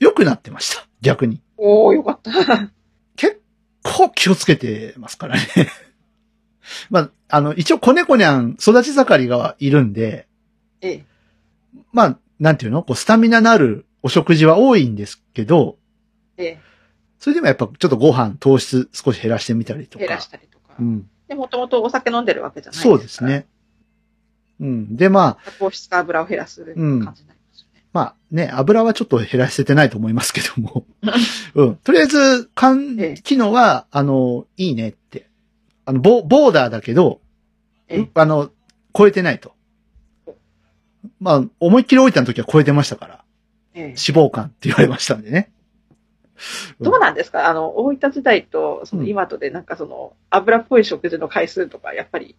[0.00, 0.86] ー良くなってました。
[1.02, 1.42] 逆に。
[1.56, 2.30] おー、よかった。
[3.16, 3.42] 結
[3.82, 5.42] 構気をつけてますからね。
[6.90, 10.26] まあ、あの、一応子猫にゃん育ち盛りがいるんで、
[10.80, 11.04] ええ。
[11.92, 12.82] まあ、なんていうの？
[12.82, 15.76] こう、スタミナのあるお食事は多いんですけど、
[16.36, 16.60] ええ。
[17.18, 20.04] それでもやっぱちょっとご飯、糖質少し減らしてみたりとか。
[20.04, 20.74] 減らしたりとか。
[20.78, 21.08] うん。
[21.26, 23.24] で、もともとお酒飲んでるわけじゃないそうです。
[23.24, 23.46] ね。
[24.60, 24.96] うん。
[24.96, 27.34] で、まあ、糖質か油を減らす感じになりますよね。
[27.92, 30.84] まあね、油はちょっと減らせてないと思いますけども。
[31.54, 31.76] うん。
[31.76, 35.28] とりあえず、肝ええ機能は、あの、いいねって。
[35.84, 37.20] あの、ボボーダーだけど、
[37.88, 38.50] ええあの、
[38.96, 39.54] 超えてないと。
[41.20, 43.24] まあ、思いっきり置いた時は超えてましたから。
[43.74, 45.50] ええ脂肪肝って言われましたんでね。
[46.80, 47.48] どうなんですか？
[47.48, 52.36] あの、大分時代と、そのうん今とでなんかその、油っぽい食事の回数とか、やっぱり、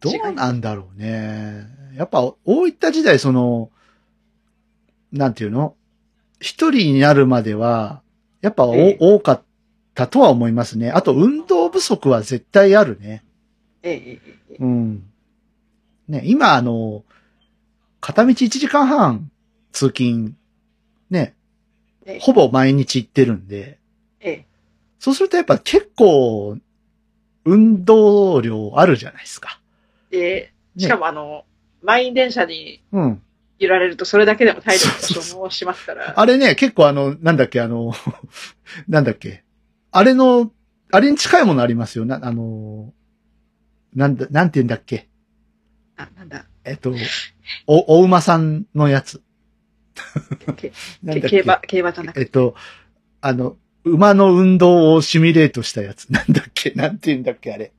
[0.00, 1.66] どうなんだろうね。
[1.96, 3.70] やっぱ、大分時代、その、
[5.12, 5.76] なんていうの？
[6.40, 8.02] 一人になるまでは、
[8.40, 9.42] やっぱお、ええ多かっ
[9.94, 10.90] たとは思いますね。
[10.90, 13.24] あと、運動不足は絶対あるね。
[13.82, 14.20] ええええ
[14.50, 15.04] ええうん。
[16.08, 17.04] ね、今、あの、
[18.00, 19.30] 片道1時間半
[19.70, 20.34] 通勤、
[21.10, 21.36] ね、
[22.06, 23.78] ええほぼ毎日行ってるんで、
[24.20, 24.46] ええ
[24.98, 26.56] そうするとやっぱ結構、
[27.44, 29.60] 運動量あるじゃないですか。
[30.10, 31.44] で、しかもあの、
[31.82, 33.22] 満員電車にうん。
[33.58, 36.18] 揺られるとそれだけでも体力が消耗しますから。
[36.18, 37.92] あれね、結構あの、なんだっけ、あの、
[38.88, 39.44] なんだっけ。
[39.90, 40.52] あれの、
[40.90, 42.04] あれに近いものありますよ。
[42.04, 42.92] な、あの、
[43.94, 45.08] なんだ、なんて言うんだっけ。
[45.96, 46.92] あ、なんだ、えっと、
[47.66, 49.22] お、お馬さんのやつ。
[50.56, 51.36] け なんだっけ？
[51.38, 52.20] 競馬、競馬じゃなくて。
[52.20, 52.54] えっと、
[53.20, 56.08] あの、馬の運動をシミュレートしたやつ。
[56.12, 56.70] なんだっけ？
[56.70, 57.72] なんて言うんだっけあれ。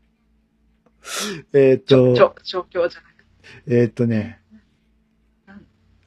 [1.54, 3.14] えっと、ょ、状況じゃなく
[3.70, 3.76] て。
[3.82, 4.40] えっとね、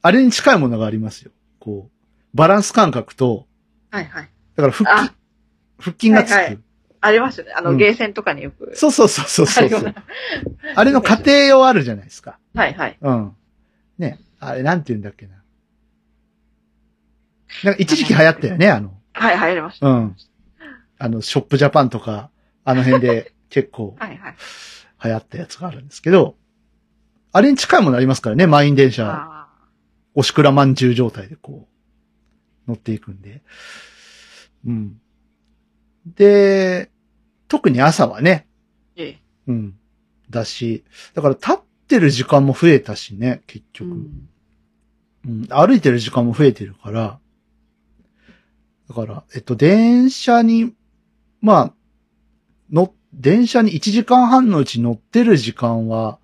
[0.03, 1.33] あれに近いものがありますよ。
[1.59, 3.47] こう、バランス感覚と、
[3.91, 4.31] はいはい。
[4.57, 5.15] だから腹筋あ、
[5.79, 6.35] 腹筋がつく。
[6.35, 6.59] はいはい
[7.03, 7.53] ありますよね。
[7.53, 8.73] あの、うんゲーセンとかによく。
[8.75, 9.95] そうそうそうそうそうそう
[10.75, 12.41] あれの家庭用あるじゃないですか。
[12.55, 12.99] はいはい。
[13.01, 13.37] うん。
[13.99, 15.36] ね、あれなんて言うんだっけな。
[17.65, 18.93] なんか一時期流行ったよね、あの。
[19.13, 19.87] はい、入りました。
[19.87, 20.17] うん。
[20.99, 22.31] あの、ショップジャパンとか、
[22.65, 24.37] あの辺で結構はいはい。
[25.05, 26.37] 流行ったやつがあるんですけど、
[27.33, 29.49] あれに近いものありますからね、満員電車、あ
[30.15, 31.69] おしくらまんじゅう状態でこ
[32.67, 33.43] う、乗っていくんで。
[34.67, 35.01] うん。
[36.17, 36.91] で、
[37.49, 39.19] 特に朝はね、ーええ。
[39.49, 39.79] うん。
[40.31, 41.57] だし、だから立っ
[41.87, 43.91] てる時間も増えたしね、結う局。
[43.91, 44.29] ん
[45.27, 47.19] うん、歩いてる時間も増えてるから、
[48.89, 50.75] だから、えっと、電車に、
[51.41, 51.75] まあ、
[52.71, 56.19] の、電車に1時間半のうち乗ってる時間は、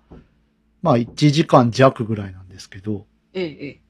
[0.81, 3.81] まあ1時間弱ぐらいなんですけど、ええ、ええ。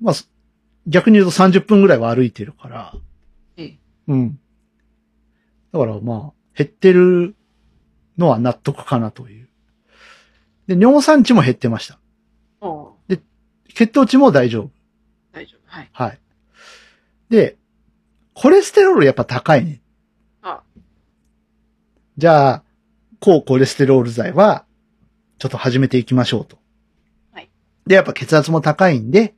[0.00, 0.30] まあ、す
[0.86, 2.94] 逆に言うと30分ぐらいは歩いてるから、
[3.56, 3.78] ええ。
[4.08, 4.38] うん。
[5.72, 7.34] だからまあ、減ってる
[8.16, 9.48] のは納得かなという。
[10.66, 11.98] で、尿酸値も減ってました。
[12.60, 13.18] おう
[13.74, 14.70] 血糖値も大丈夫。
[15.32, 15.60] 大丈夫。
[15.66, 15.90] はい。
[15.92, 16.20] はい。
[17.34, 17.56] で、
[18.32, 19.80] コレステロールやっぱ高いね。
[20.42, 20.62] あ
[22.16, 22.62] じゃあ、
[23.20, 24.64] 抗コレステロール剤は、
[25.38, 26.58] ちょっと始めていきましょうと。
[27.32, 27.50] はい。
[27.86, 29.34] で、やっぱ血圧も高いんで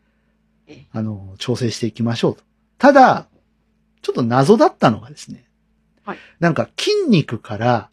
[0.66, 2.42] ええ、あの、調整していきましょうと。
[2.78, 3.28] ただ、
[4.02, 5.48] ちょっと謎だったのがですね。
[6.04, 6.18] はい。
[6.38, 7.90] なんか筋肉から、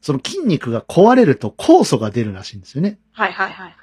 [0.00, 2.98] その筋肉が壊れると酵素が出るらしいんですよね。
[3.12, 3.74] はいはいはいはい。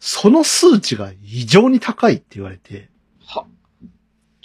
[0.00, 2.88] その数値が異常に高いって言われて、
[3.26, 3.46] は。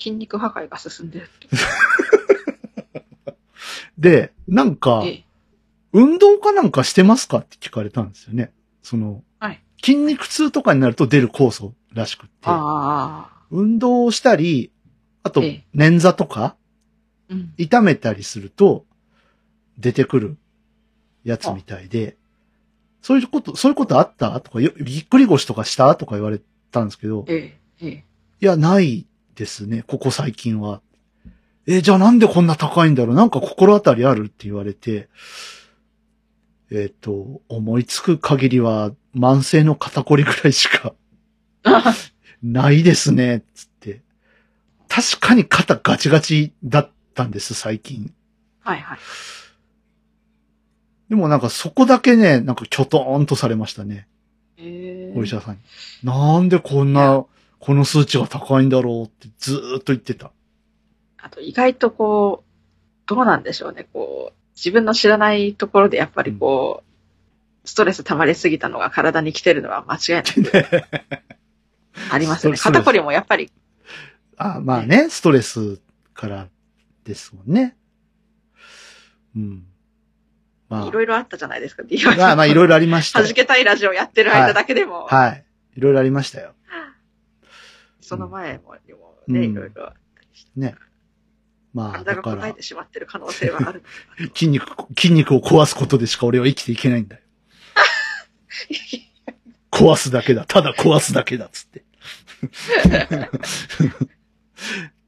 [0.02, 1.48] 筋肉破壊が進んでるって。
[3.98, 5.24] で、なんか、ええ。
[5.94, 8.52] 運動かなんかしてますかって聞かれたんですよね。
[8.82, 13.46] その、はい筋肉痛とかになると出る酵素らしくって、ああ。
[13.50, 14.72] 運動をしたり、
[15.24, 16.56] あとええ、捻挫とか、
[17.30, 17.54] うん。
[17.58, 18.86] 痛めたりすると、
[19.80, 20.38] 出てくる
[21.24, 22.16] やつみたいで、
[23.02, 24.40] そういうこと、そういうことあった？
[24.42, 25.96] とか、よぎっくり腰とかした？
[25.96, 26.40] とか言われ
[26.72, 27.86] たんですけど、ええ。
[27.86, 28.06] ええ。
[28.40, 30.82] いや、ないですね、ここ最近は。
[31.68, 33.16] え、じゃあなんでこんな高いんだろう？
[33.16, 34.26] なんか心当たりある？
[34.26, 35.10] って言われて、
[36.72, 40.94] えっ、と、思いつく限りは慢性の肩こりぐらいしか
[42.42, 44.02] ないですね、つって。
[44.88, 48.14] 確かに肩ガチガチだったんです、最近。
[48.62, 48.98] はいはい。
[51.10, 54.08] でもなんかそこだけね、なんかキョトーンとされましたね、
[54.58, 55.20] ええ。
[55.20, 55.62] お医者さんに。
[56.04, 57.26] なんでこんな、
[57.62, 60.32] この数値が高いんだろうってずーっと言ってた。
[61.18, 70.82] あと意外とこう、どうなんでしょうね、こう、自分の知らないところでやっぱりこう、ストレス溜まりすぎたのが体に来てるのは間違いない。
[72.12, 72.58] ありますよね。
[72.58, 73.52] 肩こりもやっぱり、
[74.38, 75.80] あまあね、ストレス
[76.16, 76.48] から
[77.04, 77.78] ですもんね。
[79.36, 79.66] うん。
[80.68, 81.84] まいろいろあったじゃないですか、
[82.18, 83.26] まあまあいろいろありましたよ。
[83.26, 85.46] 弾けたいラジオやってる間だけでも、はい。
[85.78, 86.54] いろいろありましたよ。
[88.12, 90.76] その前もにもね、うんいろいろあったりして、ね。
[91.74, 93.84] まあ、体がだから答えて、しまってる可能性はある。
[94.36, 94.66] 筋肉、
[94.98, 97.22] 筋肉を壊すことでしか俺は生きていけないんだよ。
[99.72, 100.44] 壊すだけだ。
[100.44, 101.48] ただ壊すだけだ。
[101.54, 101.86] つって。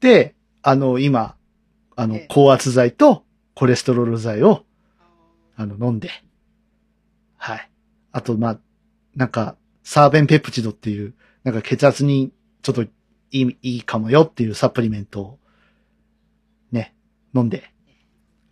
[0.00, 1.36] で、あの、今、
[1.96, 4.64] あのええ、高圧剤とコレステロール剤を、
[5.56, 6.10] あの、飲んで。
[7.36, 7.70] はい。
[8.12, 8.58] あと、まあ、
[9.14, 11.12] なんか、サーベンペプチドっていう、
[11.42, 12.32] なんか血圧に
[12.64, 12.88] ちょっとい
[13.30, 15.38] い、いいかもよっていうサプリメントを、
[16.72, 16.94] ね、
[17.34, 17.70] 飲んで、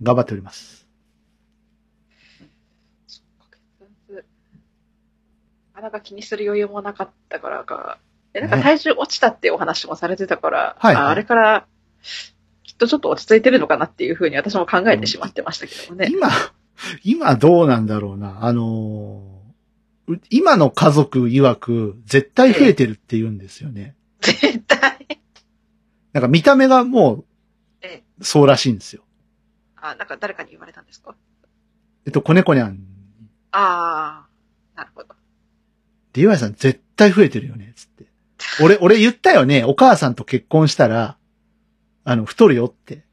[0.03, 0.87] 頑張っております。
[5.75, 7.99] なかなか気にする余裕もなかったからか、
[8.35, 11.67] え、なんかね体重落ちたっていうお話もされてたから、はいああれから、
[12.63, 16.11] きっとちょっと落ち着いてるのかなっていうふうに私も考えてしまってましたけどもね。
[16.13, 16.29] 今、
[17.03, 18.45] 今どうなんだろうな。
[18.45, 19.23] あの
[20.29, 23.95] 今の家族曰く、絶対増えてるって言うんですよね。
[24.23, 25.19] 絶対。
[26.13, 27.25] なんか見た目がもう
[27.83, 29.03] え、そうらしいんですよ。
[29.77, 31.15] あ、なんか誰かに言われたんですか？
[32.07, 32.79] えっと、子猫にゃん。
[33.53, 35.15] ああ、なるほど。
[36.13, 38.07] で、岩井さん絶対増えてるよね、つって。
[38.63, 41.17] 俺、俺言ったよね、お母さんと結婚したら、
[42.05, 43.05] あの、太るよって。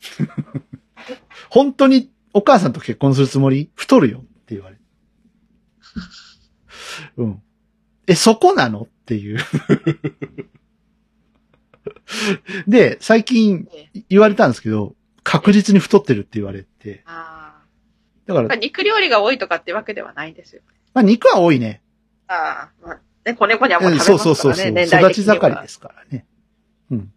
[1.50, 3.70] 本当にお母さんと結婚するつもり？
[3.74, 4.82] 太るよって言われて。
[7.16, 7.42] うん。
[8.06, 8.82] え、そこなの？
[8.82, 9.38] っていう。
[12.66, 17.02] で、最近え言われたんですけど、確実に太ってるって言われて。
[17.06, 17.60] あ
[18.26, 20.62] だからあ。、肉料理が多いとかってわけではないんですよ。
[20.94, 21.82] まあ肉は多いね。
[22.28, 24.70] ああ、まあ、ね、子猫にはもううん食べますからね、そうそうそうそう。
[25.10, 26.26] 育ち盛りですからね。
[26.90, 26.98] うん。
[26.98, 27.10] だか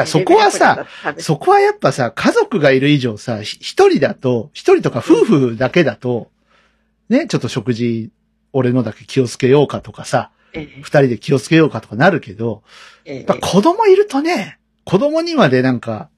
[0.00, 0.86] らそこはさ、、
[1.18, 6.30] そこはやっぱさ、家族がいる以上さ、ひ一人だと、一人とか夫婦だけだと、
[7.08, 8.10] ね、ちょっと食事、
[8.58, 12.62] 俺のだけ気をつけようかとかさ、え二人で気をつけようかとかなるけど、
[13.04, 13.14] え、え。
[13.14, 16.10] えやっぱ子供いるとね、子供にまでなんか、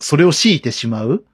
[0.00, 1.24] それを強いてしまう。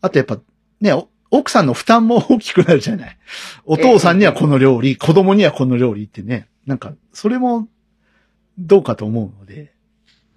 [0.00, 0.38] あとやっぱ、
[0.80, 3.18] ね、お奥さんの負担も大きくなるじゃない。
[3.64, 7.68] お父さんにはこの料理、子供にはこの料理ってね、なんか、それも、
[8.58, 9.72] どうかと思うので、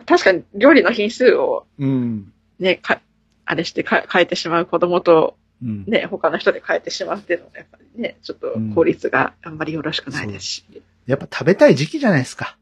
[0.06, 2.32] 確かに料理の品数をうん。
[2.60, 3.02] ね、か、
[3.46, 5.86] あれしてか変えてしまう子供と、うん。
[5.88, 10.66] ね、他の人で変えてしまうっていうのは、やっぱりね、ちょっと効率があんまりよろしくないですし。
[11.06, 12.58] やっぱ食べたい時期じゃないですか。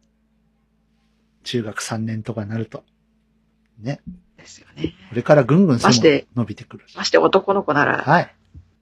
[1.43, 2.83] 中学3年とかになると。
[3.79, 4.01] ね。
[4.37, 4.93] ですよね。
[5.09, 6.85] これからぐんぐん背もまして伸びてくる。
[6.95, 8.35] まして男の子なら、はい。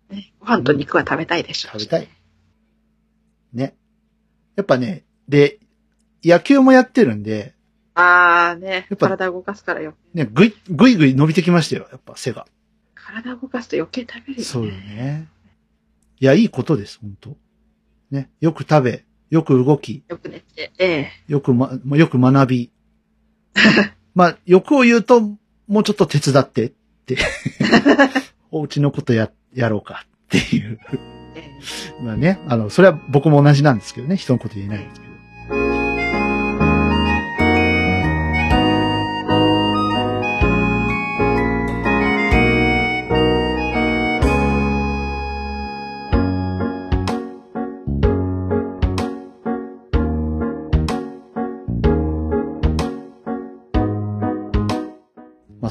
[0.10, 2.10] ね、ご飯と肉は食べたいでしょうし食べたい。
[3.54, 3.76] ね。
[4.56, 5.60] やっぱね、で、
[6.24, 7.54] 野球もやってるんで、
[8.00, 9.96] あーねやっ、ぱ体動かすからよ。
[10.14, 11.88] ね、ぐい、ぐいぐい伸びてきましたよ。
[11.92, 12.46] やっぱ背が。
[13.08, 14.44] 体動かすと余計食べるよね。
[14.44, 15.28] そうよね。
[16.20, 17.38] いや、いいことです、本当
[18.12, 18.30] ね。
[18.42, 22.72] よく食べ、よく動き、よく寝て、ええよくま、よく学び。
[24.14, 25.22] まあ、欲を言うと、
[25.68, 26.72] もうちょっと手伝ってっ
[27.06, 27.18] て。
[28.52, 30.80] お家のことや、やろうかっていう。
[31.36, 31.58] え
[32.00, 34.18] えまあね、あの、それは僕も同じなんですけどね。
[34.18, 35.07] 人のこと言えないんですけど。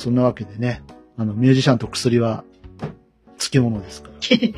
[0.07, 0.85] そんなわけでね、
[1.17, 2.45] あの、ミュージシャンと薬は、
[3.39, 4.15] 付き物ですから。
[4.23, 4.55] 切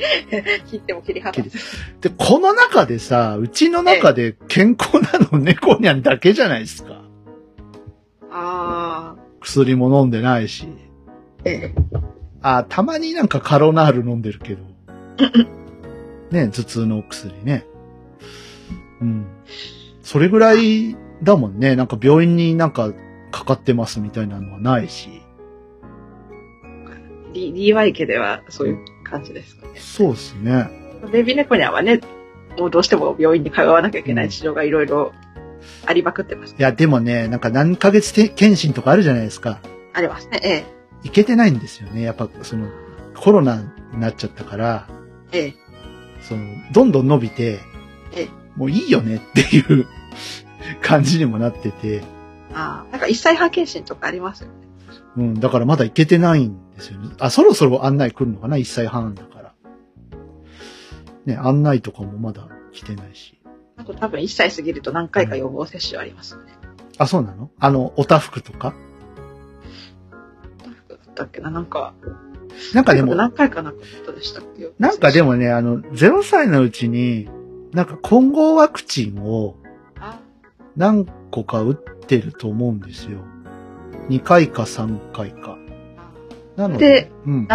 [0.77, 1.33] っても切り離。
[2.03, 7.03] で、この中でさ、うちの中で健康なの猫にゃんだけじゃないですか。
[8.31, 10.65] あ薬も飲んでないし。
[10.65, 10.69] ー、
[11.47, 11.75] ええ
[12.43, 14.63] あ、たまになんかカロナール飲んでるけど。
[16.31, 17.65] ね、頭痛のお薬ね。
[19.01, 19.27] うん。
[20.03, 21.75] それぐらいだもんね。
[21.75, 22.93] なんか病院になんか
[23.31, 25.23] かかってますみたいなのはないし。
[27.53, 29.79] D- DY 家ではそういう感じですかね。
[29.79, 30.71] そうですね。
[31.13, 32.01] ベビー猫にゃんはね、
[32.59, 35.13] もうどうしても病院に通わなきゃいけない事情がいろいろ
[35.87, 36.55] ありまくってます。
[36.59, 39.61] いや、でもね、なんか何ヶ月て検診とかあるじゃないですか。
[39.93, 40.41] ありますね。
[40.43, 40.65] え
[41.05, 42.03] いけてないんですよね。
[42.03, 42.69] やっぱその
[43.17, 44.89] コロナになっちゃったから、
[45.33, 45.55] え、ええ、
[46.23, 47.61] その、どんどん伸びて
[48.15, 49.87] ええ、もういいよねっていう
[50.83, 52.03] 感じにもなってて、
[52.55, 54.55] ああ、なんか1歳半検診とかありますよね。
[55.17, 57.11] うん、だからまだいけてないんですよね。
[57.19, 59.55] あ、そろそろ案内来るのかな ?1 歳半だから。
[61.27, 63.39] ね、案内とかもまだ来てないし。
[63.77, 66.53] あと多分1歳過ぎると何回か予防接種ありますよね。
[66.97, 67.51] あ、そうなの？
[67.59, 68.75] あの、おたふくとか？
[70.89, 71.95] だったっけな、なんか、
[72.75, 74.71] なんかでも、何回かなことでしたっけ？
[74.79, 77.29] なんかでもね、あの、0歳のうちに、
[77.73, 79.57] なんか混合ワクチンを
[80.01, 80.19] あ
[80.77, 83.19] 何個か打ってると思うんですよ。
[84.09, 85.59] 2回か3回か。
[86.59, 87.49] なのでで、うん。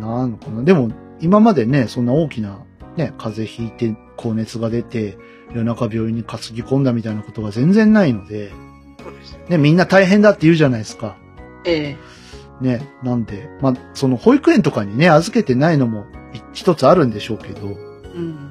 [0.00, 0.62] なのかな。
[0.64, 2.64] でも、今までね、そんな大きな、
[2.96, 5.18] ね、風邪ひいて、高熱が出て、
[5.50, 8.50] 夜中病院に担ぎ込んだみたいなことが全然ないので、
[9.48, 11.16] ね、みんな大変だって言うじゃないですか。
[11.64, 11.96] え
[12.62, 18.50] えね、なんで、まあ、その保育園とかにね、預けてないのもい一つあるんでしょうけど、うん。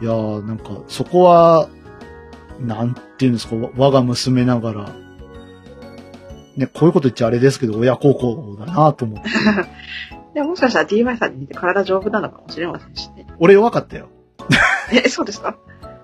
[0.00, 1.68] いやー、なんか、そこは、
[2.60, 5.01] なんていうんですか、わ我が娘ながら、
[6.56, 9.28] ね、こういうこと言っちゃあれですけど、親孝行だなと思って。
[10.34, 13.26] でももしかしたら DY さんに似て体丈夫なのかもしれませんしね。
[13.38, 14.08] 俺弱かったよ。
[14.92, 15.56] え、そうですか？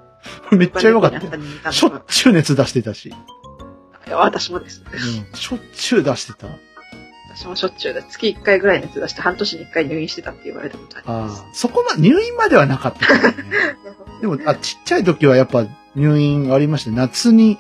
[0.53, 1.21] めっちゃ弱かっ
[1.63, 3.09] たしょっちゅう熱出してたし。
[3.09, 4.83] いや私もです。
[4.91, 4.97] う
[5.35, 6.47] ん、しょっちゅう出してた。
[7.37, 11.43] 私もしょっちゅうで、月1回ぐらい熱出して半年に1回入院してたって言われたことありまあす。
[11.47, 13.35] あ、そこま、入院まではなかったね。
[14.21, 17.59] でも、あ、ちっちゃい時はやっぱ入院ありまして、夏に、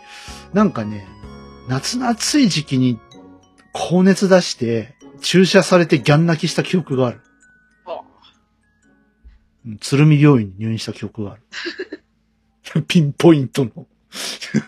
[0.52, 1.06] なんかね、
[1.68, 2.98] 夏の暑い時期に
[3.72, 7.20] 高熱出して、注射されてギャン泣きした記憶がある。
[7.84, 8.00] あ
[9.66, 11.42] うん鶴見病院に入院した記憶がある。
[12.88, 13.86] ピンポイントの、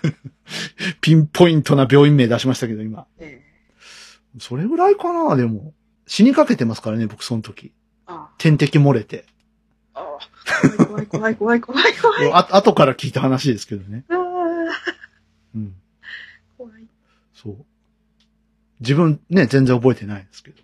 [1.01, 3.07] ピンポイントな病院名出しましたけど、今。
[3.19, 3.51] ええ
[4.39, 5.75] それぐらいかな、でも。
[6.07, 7.73] 死にかけてますからね、僕その時。
[8.07, 9.25] あ点滴漏れて。
[9.95, 10.19] あ、
[10.87, 12.31] 怖い怖い怖い怖い怖い。
[12.33, 14.05] あ、後から聞いた話ですけどね。
[14.09, 14.17] ああ、
[15.55, 15.75] うん。
[17.42, 17.57] そう。
[18.81, 20.59] 自分ね、全然覚えてないですけど。
[20.59, 20.62] い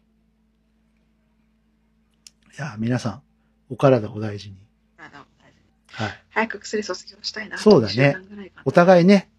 [2.58, 3.22] や、皆さん、
[3.70, 4.56] お体お大事に。
[4.98, 5.58] あでも大丈
[5.88, 6.22] 夫はい。
[6.30, 7.56] 早く薬卒業したいな。
[7.56, 9.30] そうだね2週間ぐらいかなお互いね、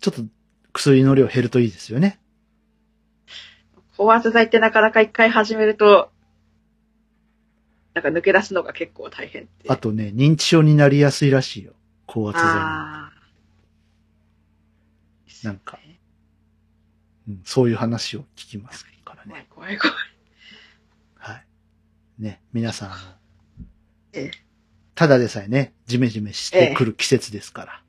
[0.00, 0.22] ちょっと
[0.72, 2.20] 薬の量減るといいですよね。
[3.96, 6.10] 高圧剤ってなかなか一回始めると、
[7.94, 9.68] なんか抜け出すのが結構大変って。
[9.68, 11.72] あとね、認知症になりやすいらしいよ。
[12.06, 12.46] 高圧剤
[15.44, 15.78] なんか
[17.28, 17.42] うん。
[17.44, 19.42] そういう話を聞きますから怖ね。
[19.42, 19.96] い怖い怖い。
[21.16, 21.44] はい。
[22.18, 22.90] ね、皆さん、
[24.12, 24.46] ええ
[24.94, 27.82] ただでさえね、ジメジメしてくる季節ですから。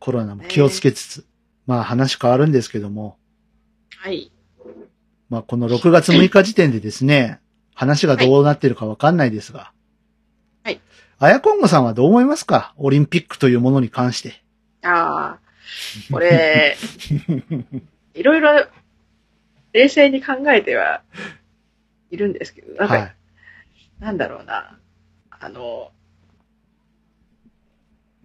[0.00, 1.26] コロナも気をつけつつ、
[1.66, 3.18] まあ話変わるんですけども、
[3.96, 4.32] はい。
[5.28, 7.38] まあこの6月6日時点でですね、
[7.74, 9.72] 話がどうなってるかわかんないですが。
[10.64, 10.80] はい。
[11.20, 12.74] あやこんごさんはどう思いますか？
[12.76, 14.42] オリンピックというものに関して。
[14.82, 15.39] ああ、
[16.10, 16.76] これ、
[18.14, 18.66] いろいろ
[19.72, 21.02] 冷静に考えては
[22.10, 23.16] いるんですけど、なんか、はい。
[24.00, 24.78] なんだろうな。
[25.30, 25.90] あの、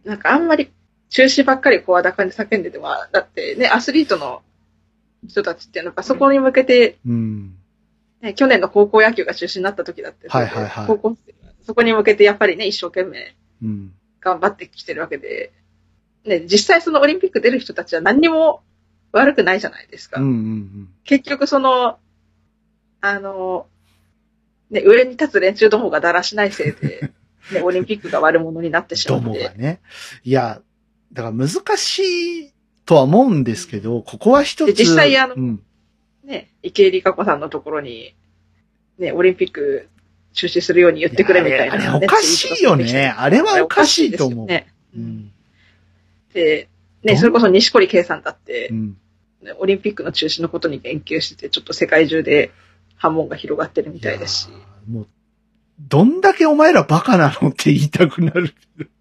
[0.03, 0.71] なんかあんまり
[1.09, 4.41] 中止ばっかり声高に叫んでても、だってね、アスリートの
[5.27, 7.55] 人たちっていうのは、そこに向けて、うん。
[8.21, 11.17] ね、去年の高校野球が中止になった時だって、はいはいはい高校
[11.63, 13.93] そこに向けてやっぱりね、一生懸命うん。
[14.19, 15.51] 頑張ってきてるわけで、
[16.25, 18.61] ね、実際そのオリンピック出る人たちは何にも
[19.11, 20.19] 悪くないじゃないですか。
[20.19, 21.99] うんうん結局その、
[22.99, 23.67] あの、
[24.71, 27.11] ね、上に立つ連中の方がだらしないせいで、
[27.53, 29.39] ね、オリンピックが悪者になってしまどって。
[29.39, 29.81] もがね。
[30.23, 30.61] いや、
[31.13, 32.53] だから難しい
[32.85, 34.67] とは思うんですけど、ここは一つ。
[34.67, 35.61] で実際あのうん。
[36.23, 38.15] ね、池江璃花子さんのところに、
[38.97, 39.89] ね、オリンピック
[40.33, 43.13] 中止するように言ってくれみたいな、いやあれあれおかしいよね。
[43.15, 44.47] あれはおかしいと思う。
[44.47, 44.73] ね。
[44.95, 45.31] うん。
[47.03, 48.97] ね、それこそ西堀圭さんだってう、ん。
[49.41, 52.51] ねオリンピックの中止のことに言及してて、ちょっと世界中で
[52.95, 54.49] 波紋が広がってるみたいですし。
[54.89, 55.07] もう、
[55.79, 58.53] どんだけお前らバカなのって言いたくなる。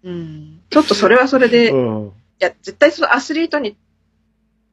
[0.03, 0.61] うん。
[0.69, 2.11] ちょっとそれはそれで、いうん。
[2.39, 3.77] や、絶対そのアスリートに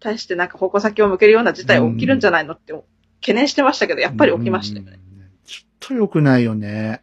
[0.00, 2.74] 対してなんか矛先を向けるような事態起きるんじゃないのって
[3.20, 4.92] 懸念してましたけど、やっぱり起きましたよね。
[4.92, 5.30] うん。
[5.46, 7.02] ちょっと良くないよね。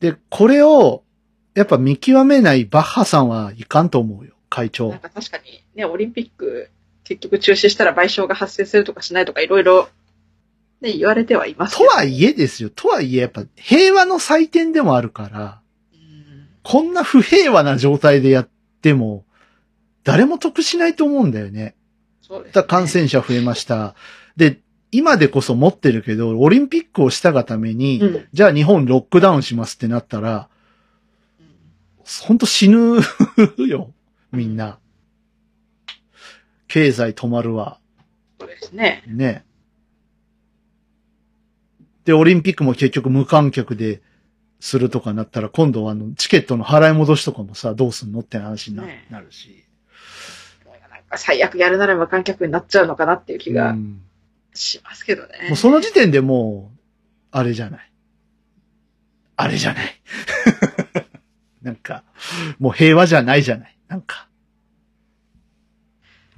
[0.00, 1.03] で、これを、
[1.54, 4.98] やっぱ見極めないバッハさんはいかんと思うよ、会長なん。
[4.98, 6.70] か確かにね、オリンピック
[7.04, 9.88] 結局中止したら賠償が発生するとかしないとかいろいろ
[10.80, 11.78] ね、言われてはいます。
[11.78, 12.70] とはいえですよ。
[12.70, 15.60] とはいえ、やっぱ平和の祭典でもあるから、
[15.92, 18.48] うんこんな不平和な状態でやっ
[18.80, 19.24] ても、
[20.02, 21.74] 誰も得しないと思うんだよね。
[22.22, 22.64] そうです、ね。
[22.64, 23.94] 感染者増えました。
[24.36, 24.60] で、
[24.90, 30.48] 今でこそ持ってるけど、オリンピックをしたがために、うんじゃあ日本ロックダウンしますってなったら、
[32.26, 33.00] ほんと死ぬ
[33.66, 33.92] よ。
[34.32, 34.78] みんな。
[36.68, 37.78] 経済止まるわ。
[38.40, 39.02] そうですね。
[39.06, 39.44] ね。
[42.04, 44.02] で、オリンピックも結局無観客で
[44.60, 49.64] するとかなったら、今度はあの、チケットの払い戻しとかもさ、どうすんのって話にな,、ねなるし。
[50.66, 54.00] なん最悪やるなら無観客になっちゃうのかなっていう気うがん
[54.52, 55.46] しますけどね。
[55.48, 56.78] もうその時点でもう、
[57.30, 57.92] あれじゃない。
[59.36, 60.00] あれじゃない。
[61.64, 62.04] なんか、
[62.58, 63.76] もう平和じゃないじゃない。
[63.88, 64.28] なんか。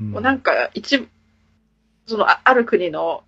[0.01, 1.09] うんもうなんか、一部、
[2.07, 3.25] その、あある国の、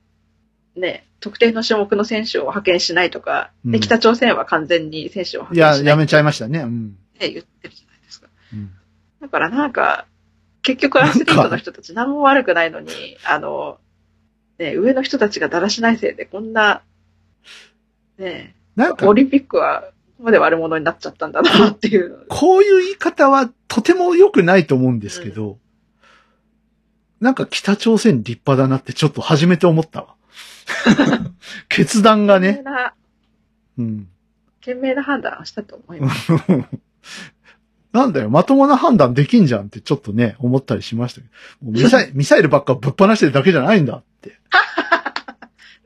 [0.76, 6.60] ね、特定の種目の選手を派遣しないとか、で、うん北朝鮮は完全に選手をいや、派遣しないやめちゃいましたね。
[6.60, 6.96] うん。
[7.16, 8.28] って言ってるじゃないですか。
[8.52, 8.70] うん
[9.20, 10.06] だからなんか、
[10.62, 12.92] 結局アスリートの人たち何も悪くないのに、
[13.24, 13.78] あの、
[14.58, 16.82] ね、上の人たちがだらしないせいでこんな、
[18.18, 22.26] ね、なんかオ、リンピックはまで悪者になっちゃったんだなっていう。
[22.28, 25.58] こういう言い方はとても良くないと思うんですけど、
[27.20, 30.14] なんか北朝鮮立派だなってちょっと初めて思ったわ。
[31.68, 32.62] 決断がね。
[33.78, 34.08] うん。
[34.60, 36.32] 懸命な判断をしたと思います。
[37.92, 41.26] なんだよ、まともな判断できんじゃんってちょっとね、思ったりしましたけ
[41.62, 41.72] ど。
[41.72, 44.38] ミサイ ミサイルばっかぶっ放してるだけじゃないんだって。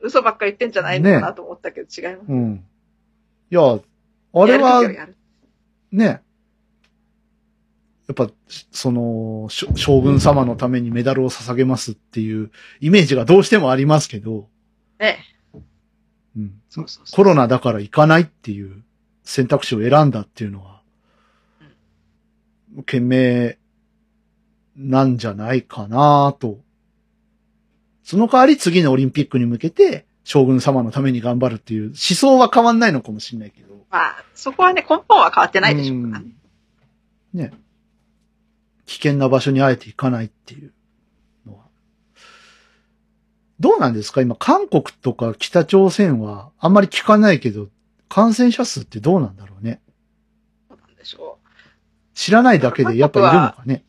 [0.01, 2.25] 嘘ばっか言ってんじゃないのかなと思ったけど違います。
[2.27, 2.65] うん。
[3.51, 3.79] いや、
[4.33, 4.81] あれは
[5.91, 6.21] ね、
[8.07, 8.29] やっぱ、
[8.71, 14.49] その、将軍様のためにメダルを捧げますっていうイメージがどうしてもありますけど、
[14.99, 15.19] ね。
[16.35, 17.15] うん、そうそうそう。
[17.15, 18.83] コロナだから行かないっていう
[19.23, 20.81] 選択肢を選んだっていうのは、
[22.79, 23.57] 懸命
[24.75, 26.59] なんじゃないかなと。
[28.03, 33.75] その代わり次のオリンピックに向けて将軍様のために頑張るっていう思想は変わんないのかもしれないけど。
[33.89, 36.31] まあ、そこはね、根本は変わってないでしょうからね。
[37.33, 37.51] ね。
[38.85, 40.73] 危険な場所にあえて行かないっていう
[41.45, 41.65] のは。
[43.59, 47.67] どうなんですか今、韓国とか北朝鮮はあんまり聞かないけど、
[48.07, 49.81] 感染者数ってどうなんだろうね。
[50.69, 51.39] そうなんでしょ
[52.13, 53.83] 知らないだけでやっぱいるのかね。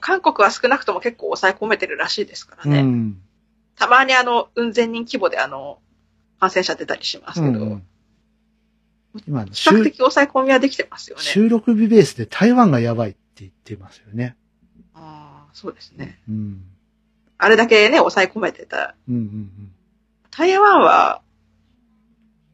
[0.00, 2.80] 韓国は少なくとも結構抑え込めてるらしいですからね。
[2.80, 3.22] うん。
[3.78, 5.78] たまにあの、雲仙人規模であの、
[6.40, 7.82] 感染者出たりしますけど、うん
[9.26, 11.22] 今の比較収的抑え込みはできてますよね。
[11.22, 14.36] 収録日ベースで台湾がやばいって言ってますよね。
[14.94, 16.20] ああ、そうですね。
[16.28, 16.62] うん。
[17.38, 18.94] あれだけね、抑え込めてた。
[19.08, 19.72] うんうん
[20.30, 21.22] 台湾は、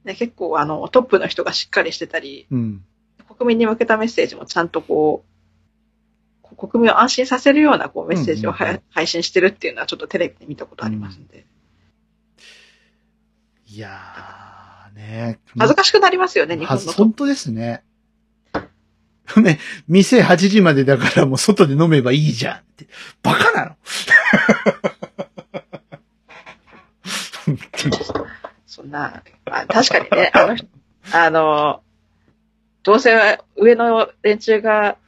[0.04, 2.58] ね、結構あの、トップの人がしっかりしてたり、うん。
[2.58, 3.36] うん。
[3.36, 5.33] 国民に向けたメッセージもちゃんとこう
[6.56, 11.46] 国民を安心させるようなこうメッセージをは、うんうんうん配信してるっていうのはちょっとテレビで見たことありますんで。
[13.66, 15.40] いやーね。
[15.58, 17.82] 恥ずかしくなりますよね、日は本の本当ですね。
[19.40, 22.86] ね、店8時までだからもう外で飲めばいいじゃんって。
[23.22, 23.76] バカなの。
[28.66, 30.66] そんな、まあ、確かにね、あの人、
[31.12, 31.82] あの、
[32.82, 34.98] どうせ上の連中が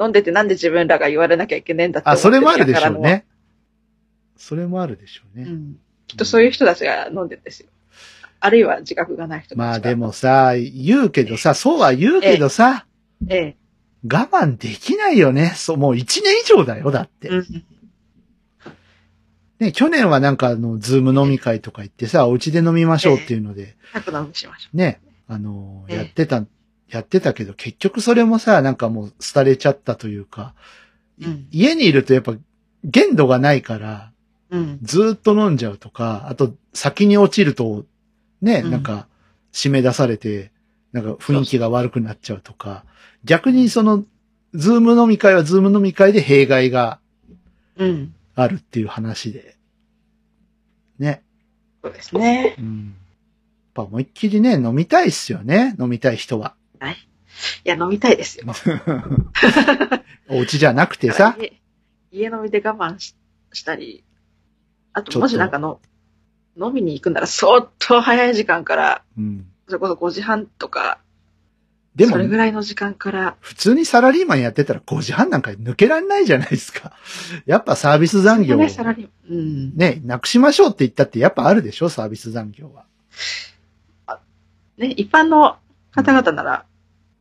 [0.00, 3.26] 飲んでてなんで自分らが言われなきゃいけねえんだって思あ、それもあるでしょうね。
[4.36, 5.44] それもあるでしょうね。
[5.44, 5.76] のうん。
[6.06, 7.68] きっとそういう人たちが飲んでるんですよ。
[8.40, 9.64] あるいは自覚がない人たちが。
[9.64, 9.94] まあで。
[9.94, 12.86] もさ、言うけどさ、そうは言うけどさ、
[13.28, 13.56] ええ。
[14.04, 15.52] 我慢できないよね。
[15.54, 17.28] そう、もう1年以上だよ、だって。
[17.28, 17.64] うん。
[19.60, 26.44] ね、去年はなんかあの、ズーム飲み会とか行ってさ、お家で飲みましょうっていうので、早く飲みしましょね、あの、ええやってた、
[26.92, 30.54] やってたけど、結局それもさ、なんかもう廃れちゃったというか、
[31.18, 32.34] いうん家にいるとやっぱ
[32.84, 34.12] 限度がないから、
[34.50, 34.58] う。
[34.58, 34.78] うん。
[34.82, 37.84] ずーっと飲んじゃうとか、あと先に落ちると、
[38.42, 39.08] ね、うんなんか
[39.52, 40.52] 締め出されて、
[40.92, 42.84] なんか雰囲気が悪くなっちゃうとか、
[43.24, 44.04] 逆にその、
[44.54, 47.00] ズーム飲み会はズーム飲み会で弊害が
[47.76, 48.14] うん。
[48.34, 49.56] あるっていう話で。
[50.98, 51.22] ね。
[51.82, 52.56] そうですね。
[52.58, 52.86] うん。
[52.86, 55.74] やっぱ思いっきりね、飲みたいっすよね。
[55.80, 56.54] 飲みたい人は。
[56.90, 56.96] い？
[57.64, 58.46] や、飲みたいですよ。
[60.28, 61.36] お家じゃなくてさ。
[61.38, 61.60] 家
[62.10, 63.16] 家飲みで我慢し
[63.52, 64.04] したり、
[64.92, 65.80] あと、もしなんかの、
[66.58, 69.46] 飲みに行くんなら相当早い時間から、うん。
[69.66, 70.98] それこそ5時半とか、
[71.94, 76.92] でもそれ、ぐらいの時間から、普通にサラリーマンやってたら5時半なんか抜けられないじゃないですか。
[77.44, 78.56] やっぱサービス残業。
[78.56, 79.38] ね、サラリーマン。
[79.38, 79.76] うん。
[79.76, 82.86] ね、なくしましょうって言ったってやっぱあるでしょサービス残業は。
[84.78, 85.58] ね、一般の
[85.90, 86.64] 方々なら、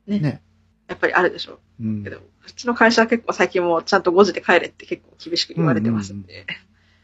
[0.08, 0.42] ね、ね。
[0.88, 1.60] やっぱりあるでしょう。
[1.82, 2.10] うんけ。
[2.10, 6.46] ど、うちの会社は結構最近もちゃんと5時で帰れって結構厳しく言われてますんで、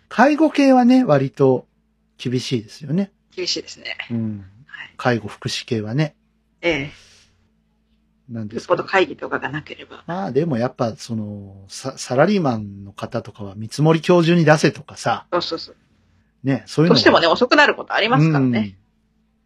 [0.09, 1.65] 介護系はね、割と
[2.17, 3.11] 厳しいですよね。
[3.35, 3.97] 厳しいですね。
[4.11, 4.45] うん。
[4.65, 4.93] はい。
[4.97, 6.15] 介護福祉系はね。
[6.61, 6.91] ええ。
[8.29, 10.03] なんですかよっぽど会議とかがなければ。
[10.05, 15.75] まあでもやっぱその、ササラリーマンの方とかは見積もり今日中に出せとかさ、そうそうそう。
[16.43, 18.77] ね、そういうのがどうしてもね、遅くなることありますからね。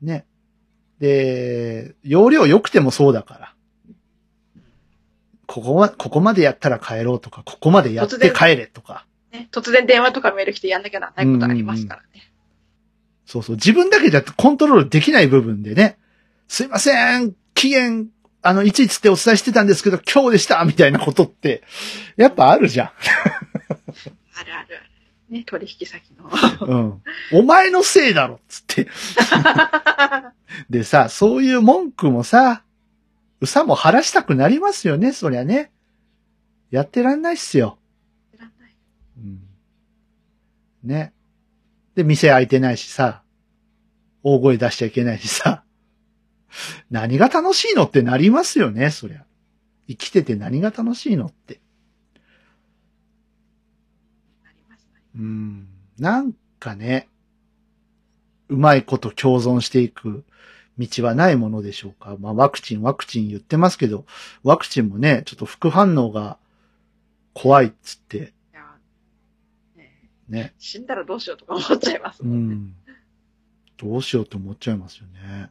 [0.01, 0.07] うん。
[0.07, 0.25] ね。
[1.01, 3.53] で、容量良くてもそうだから。
[5.47, 9.05] ここは、ここまでやったら帰ろうとか、ここまでやって帰れとか。
[9.33, 12.31] ね、突然電話とかメール来てやんなきゃならないことありますからね。
[13.25, 13.55] そうそう。
[13.55, 15.97] 自分だけじゃコントロールできない部分でね。
[16.47, 18.09] すいません、期限、
[18.43, 21.63] あの、いちいちってお伝えしてたんですけど、今日でしたみたいなことって、
[22.15, 22.87] やっぱあるじゃん。
[24.37, 24.90] あるある。
[25.31, 26.29] ね、取引先の。
[26.67, 27.01] うん。
[27.31, 28.87] お前のせいだろつって。
[30.69, 32.63] でさ、そういう文句もさ、
[33.39, 35.71] うさも晴らしたくなりますよね、そりゃね。
[36.69, 37.79] やってらんないっすよ。
[38.27, 38.75] やってらんない。
[39.17, 39.41] うん。
[40.83, 41.13] ね。
[41.95, 43.23] で、店開いてないしさ、
[44.23, 45.63] 大声出しちゃいけないしさ、
[46.89, 49.25] 何が楽しいのってなりますよね、そりゃ。
[49.87, 51.60] 生きてて何が楽しいのって。
[55.15, 55.67] うん。
[55.99, 57.07] なんかね、
[58.49, 60.23] うまいこと共存していく
[60.77, 62.17] 道はないものでしょうか。
[62.19, 64.05] まあ、ワクチン、ワクチン言ってますけど、
[64.43, 66.37] ワクチンもね、ちょっと副反応が
[67.33, 68.33] 怖いっつって。
[69.75, 69.91] ね
[70.27, 70.53] ね。
[70.59, 72.55] 死んだらどうしようとか思っちゃいますもんね。
[72.55, 72.75] うん。
[73.77, 75.49] どうしようって思っちゃいますよね。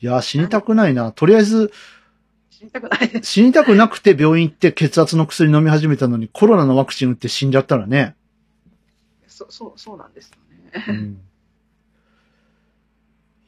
[0.00, 1.12] いや、死にたくないな。
[1.12, 1.70] とりあえず、
[2.60, 8.14] 死にたくない死にたくなくて病院行って血圧の薬飲み始めたのにコロナのワクチン打って死んじゃったらね。
[9.26, 10.36] そ、そう、そうなんですよ
[10.78, 10.84] ね。
[10.88, 11.20] うん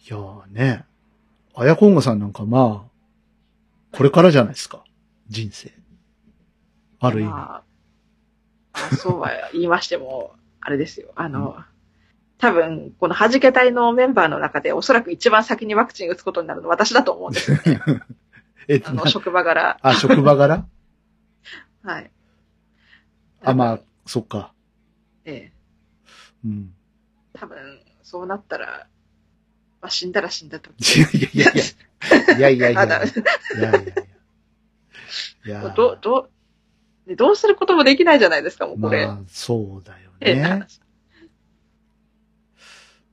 [0.05, 0.85] いやーね、
[1.55, 4.83] あやこんごさんなんかまあ、これからじゃないですか。
[5.29, 5.71] 人生。
[6.99, 7.31] ある意味。
[7.31, 7.63] ま
[8.73, 11.13] あ、そうは言いましても、あれですよ。
[11.15, 11.65] あの、うん、
[12.39, 17.81] 多分、この弾け隊のメンバーの中でおそらく一番先にワクチン打つことになるのは私だと思うんですよね。
[18.69, 19.79] えあの、職場柄。
[19.83, 20.67] あ、職場柄
[21.83, 22.11] はい。
[23.43, 24.53] あ、まあ、そっか。
[25.25, 25.53] ええ。
[26.45, 26.75] うん。
[27.33, 28.87] 多分、そうなったら、
[29.81, 30.71] まあ、死んだら死んだと。
[30.79, 32.37] いやいやいや。
[32.39, 32.85] いやいやいや。
[33.57, 33.93] いやいやいや。
[35.45, 36.31] いやど、ど、
[37.17, 39.07] どうすることもできないじゃないですか、もうこれ。
[39.07, 40.67] まあ、そうだよね。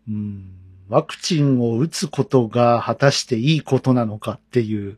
[0.08, 0.59] うん。
[0.90, 4.98] ワクチンを打つことが果たしていいことなのかっていう、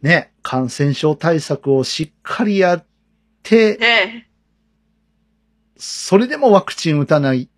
[0.00, 2.86] ね、感染症対策をしっかりやっ
[3.42, 4.30] て、ね、
[5.76, 7.48] それでもワクチン打たない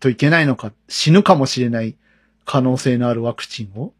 [0.00, 1.96] といけないのか、死ぬかもしれない
[2.44, 3.92] 可能性のあるワクチンをっ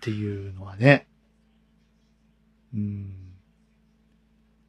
[0.00, 1.06] ていうのはね。
[2.74, 3.12] うん。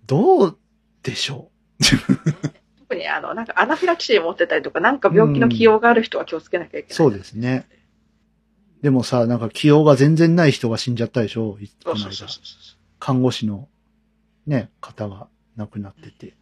[0.05, 0.57] どう
[1.03, 1.49] でしょ
[1.79, 1.83] う？
[2.89, 7.67] 特にあの、なんかアナフィラキシー持ってたりとか、なんか病気の起用がある人は気をつけなきゃいけない、そうですね。
[8.81, 11.57] でもさ、なんか起用が全然ない人が死んじゃったでしょ？
[11.83, 12.27] そうそうそう
[12.99, 13.67] 看護師の
[14.45, 15.27] ね、方が
[15.57, 16.35] 亡くなってて。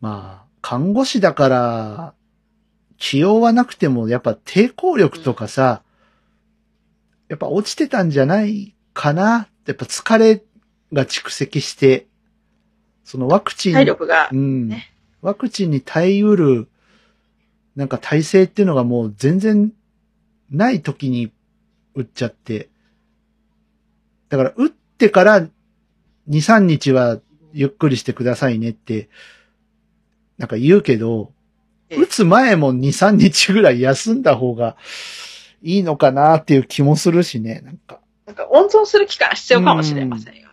[0.00, 2.14] まあ、看護師だから、
[2.96, 5.82] 治療はなくても、やっぱ抵抗力とかさ、
[7.28, 9.48] やっぱ落ちてたんじゃないかな？
[9.66, 10.42] やっぱ疲れ
[10.92, 12.06] が蓄積して、
[13.04, 14.72] そのワクチン、体力が、ね、うん。
[15.22, 16.68] ワクチンに耐えうる、
[17.76, 19.72] なんか体制っていうのがもう全然
[20.50, 21.32] ない時に
[21.94, 22.68] 打っちゃって、
[24.28, 25.48] だから打ってから2、
[26.28, 27.18] 3日は
[27.52, 29.08] ゆっくりしてくださいねって
[30.38, 31.32] なんか言うけど、
[31.90, 34.76] 打つ前も2、3日ぐらい休んだ方が
[35.62, 38.00] いいのかなっていう気もするしね、なんか。
[38.26, 40.49] なんか温存する期間必要かもしれませんよね。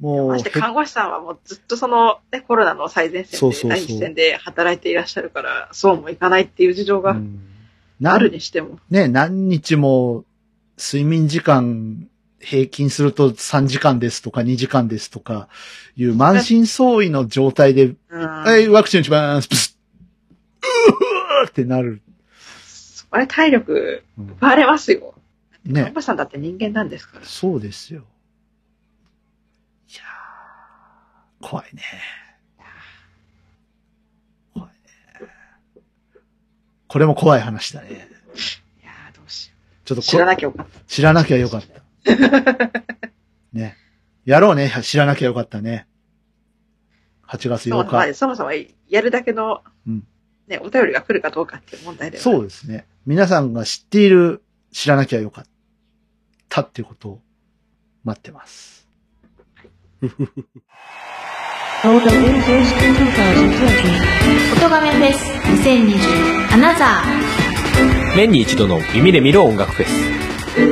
[0.00, 0.28] もう。
[0.28, 7.16] まして看護師さんはもうずっとその、ね、コロナの最前線で、そうそうそう第一線で働いていらっしゃるから、そうもいかないっていう事情が
[8.04, 8.78] あるにしても。
[8.90, 10.24] ね、何日も
[10.78, 15.48] 睡眠時間平均すると3時間ですとか2時間ですとか
[15.96, 19.78] いう満身創痍の状態で、はい、ワクチン打ちます、プス
[20.60, 20.92] ッ、
[21.42, 22.02] うーってなる。
[23.10, 25.14] あれ体力奪われますよ。
[25.66, 25.90] うん、ね。
[25.94, 27.24] パさんだって人間なんですから。
[27.24, 28.02] そうですよ。
[29.90, 30.06] いやー、
[31.40, 31.82] 怖いね。
[34.54, 34.74] 怖いね。
[36.88, 37.88] これも怖い話だね。
[37.90, 39.86] いやー、どうしよう。
[39.86, 40.80] ちょっと知らなきゃよかった。
[40.86, 41.82] 知らなきゃよかった。
[43.52, 43.76] ね。
[44.24, 44.72] やろうね。
[44.82, 45.86] 知らなきゃよかったね。
[47.28, 48.14] 8月8日。
[48.14, 48.52] そもそも
[48.88, 50.06] やるだけの、うん、
[50.46, 52.86] ね、お便りが来るかどうかって問題でそうですね。
[53.04, 55.44] 皆さんが知っている、知らなきゃよかっ
[56.48, 57.20] たっていうことを
[58.04, 58.75] 待ってます。
[60.06, 65.18] 音画面フェス
[65.64, 68.16] 2020アナザー。
[68.16, 69.90] 年に一度の耳で見る音楽フェス。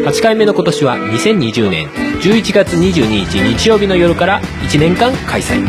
[0.08, 1.88] 8回目の今年は2020年
[2.20, 5.62] 11月22日日曜日の夜から1年間開催。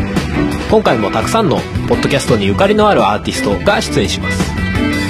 [0.70, 1.56] 今回もたくさんの
[1.88, 4.52] ポッドキャストにゆかりのあるアーティストが出演します。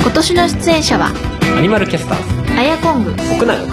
[0.01, 1.13] 今年の出演者は
[1.57, 3.73] アニマルキャスターズアヤコング国内の要。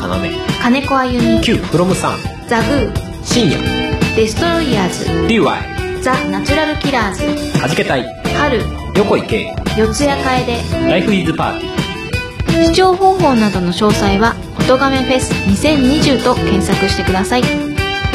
[0.61, 2.17] 金子あゆみ Q フロムさん。
[2.49, 5.05] ザグー深夜デストロイヤーズ。
[5.27, 7.57] DY ザ・ナチュラルキラーズ。
[7.59, 8.05] はじけたい。
[8.37, 8.61] 春。
[8.95, 10.87] 横井圭四谷楓。
[10.87, 17.43] ライフイズパーティー視聴方法などの詳細は「音亀フェス2020」と検索してください。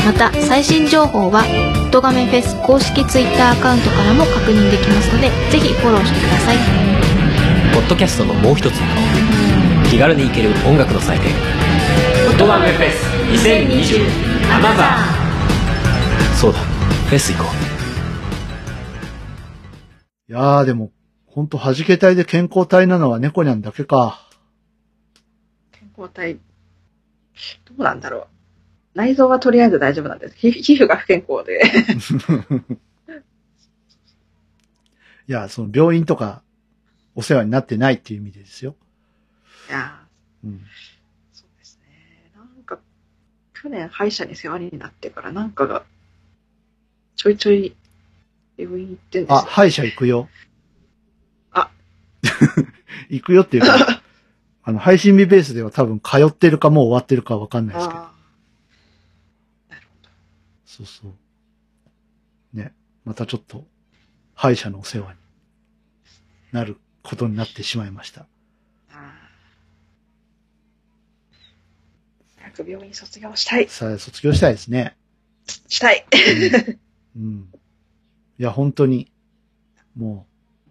[0.07, 1.44] また最新情報は
[1.90, 6.57] 「音亀フェス」公式 Twitter アカウントからも確認できますのでぜひフォローしてください。
[7.74, 11.32] ポッドキャストのもう一つの顔気軽に行ける音楽の祭典
[12.30, 13.05] 「音ガメフェス
[13.49, 14.07] 2020
[14.55, 15.17] アナザー」
[16.41, 17.51] そうだフェス行こ
[20.28, 20.93] いやーでも、
[21.26, 24.24] ほんと弾け体で健康体なのは猫にゃんだけか。
[25.72, 26.41] 健康体、ど
[27.78, 28.26] うなんだろう。
[28.95, 30.36] 内臓はとりあえず大丈夫なんです。
[30.36, 31.61] 皮皮膚が不健康で。
[35.26, 36.45] いや、その病院とか
[37.16, 38.76] お世話になってないっていう意味でですよ。
[39.68, 40.07] いや
[40.45, 40.51] うん。
[40.51, 40.59] ー
[41.32, 42.30] そうですね。
[42.36, 42.78] なんか、
[43.55, 45.84] 去年歯医者に世話になってからなんかが、
[47.18, 47.74] ちょいちょい
[48.56, 49.42] 病院行ってんですあ、よ。
[49.42, 50.28] 歯医者行くよ。
[51.50, 51.68] あ。
[53.10, 54.02] 行くよっていうか、
[54.62, 58.00] あの、配信日ベースでは多分通ってるかもう終わってるかわかんないですけど。
[58.00, 60.10] あーなるほど。
[60.64, 62.56] そうそう。
[62.56, 62.72] ね。
[63.04, 63.66] またちょっと、
[64.34, 65.18] 歯医者のお世話に
[66.52, 68.26] なることになってしまいました。
[72.36, 73.68] 早く病院卒業したい。
[73.68, 74.96] さあ、卒業したいですね。
[75.66, 76.06] したい。
[76.12, 76.88] うん。
[78.38, 79.12] いや、本当に、
[79.96, 80.26] も
[80.66, 80.70] う、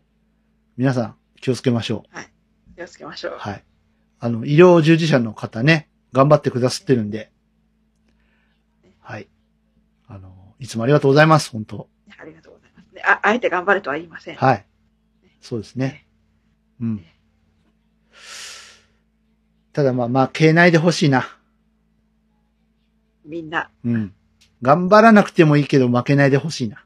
[0.77, 2.05] 皆さん気をつけましょ
[2.75, 3.37] 気をつけましょうう。。
[3.37, 3.63] はい。
[4.19, 7.31] あの、医療従事者の方ね、頑張ってくださってるんで、
[8.99, 9.27] はい。
[10.07, 12.95] あの、いつもありがとうございます、本当ありがとうございます。
[12.95, 14.35] ね、あ、あえて頑張れとは言いません。
[14.35, 14.65] はい。
[15.41, 16.07] そうですね。
[16.81, 17.05] うん。
[19.73, 21.37] ただまあまあ、消えないでほしいな。
[23.25, 23.69] みんな。
[23.83, 24.13] うん。
[24.61, 26.83] 頑張らなくてもいいけど負けないでほしいな。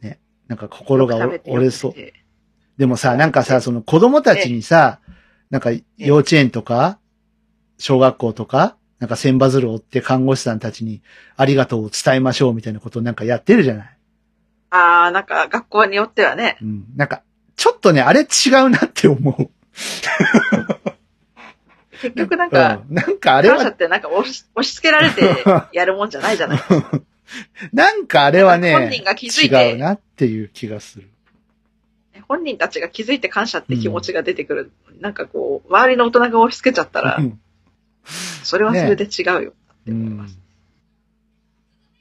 [0.00, 0.20] ね。
[0.46, 1.16] なんか心が
[1.46, 1.94] 折れそう
[2.76, 5.00] でもさ、なんかさ、その子供たちにさ、
[5.50, 6.98] なんか幼稚園とか、
[7.78, 11.02] 小学校とか、なんか千羽鶴を追って看護師さんたちに
[11.36, 13.96] ありがとうを伝えましょうみたいなことをなんかやってるじゃない？
[14.70, 16.84] ああ、なんか学校によってはね、うん。
[16.96, 17.22] なんか、
[17.56, 18.24] ちょっとね、あれ違
[18.64, 19.50] うなって思う。
[22.02, 26.60] 結局なんか、うん、なんかあれは、感謝ってなんか押し押し付けられて やるもんじゃないじゃない。
[27.72, 31.08] なんかあれはね、本人が気づいて違うなっていう気がする。
[32.26, 34.72] 本人たちが気づいて感謝って気持ちが出てくる。
[35.00, 37.40] なんかこう、周りの大人が押し付けちゃったらう、ん
[38.42, 40.38] それはそれで違うよって思いうんます。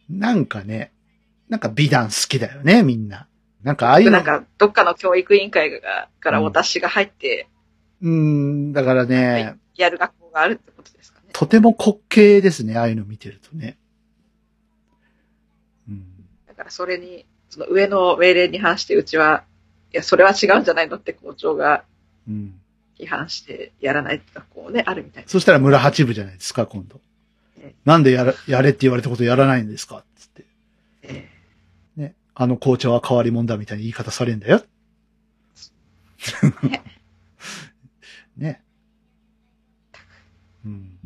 [0.10, 0.92] なんかね、
[1.50, 3.28] なんか美談好きだよね、みんな。
[3.64, 7.48] なんかああいうのなんか、どっかの教育委員会が、からお達しが入って、
[8.02, 11.28] うん、だからね、やる学校があるってことですかね。
[11.34, 13.78] とても滑稽ですね、ああいうの見てるとね。
[15.88, 16.06] うん、
[16.48, 19.44] だからそれに、その上の命令に反してうちは、
[19.94, 21.84] いや、それは違うんじゃないのって校長が
[22.28, 22.60] うん。
[23.00, 25.34] 批判してやらない学校ね、あるみたいです。
[25.34, 27.00] そしたら村八部じゃないですか、今度
[27.58, 27.76] ええ。
[27.86, 30.46] なんでやら、やれって言われたことやらないんですかつって。
[31.04, 31.30] え
[31.96, 32.16] ね。
[32.34, 34.64] あの校長は変わり者だみたいな言い方されるんだよ。
[38.36, 38.62] ね。
[40.66, 40.98] う ん。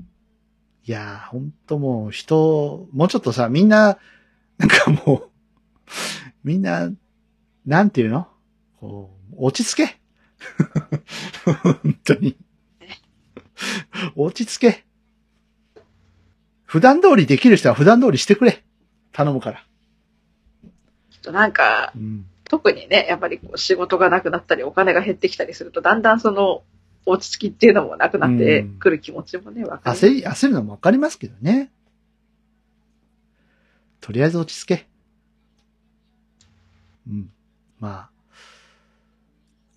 [0.86, 3.98] いやー、ほんともう人、もうちょっとさ、みんな、
[4.58, 5.30] なんかもう、
[6.44, 6.90] みんな、
[7.66, 8.28] なんていうの？
[8.80, 10.00] こう、落ち着け。
[11.64, 12.36] 本当に。
[14.16, 14.86] 落ち着け。
[16.66, 18.64] 普段通りできる人は普段通りしてくれ。
[19.12, 19.66] 頼むから。
[21.12, 22.26] きっとなんか、うん。
[22.46, 26.64] 特にね、やっぱりこう仕事がなくなったり、お金が減ってきたりすると、だんだんその、
[27.06, 29.98] 落ち着きっていうのもなくなってくる気持ちもね、わかる。
[29.98, 31.72] 焦り、焦るのもわかりますけどね。
[34.00, 34.88] とりあえず落ち着け。
[37.08, 37.32] うん。
[37.80, 38.10] まあ。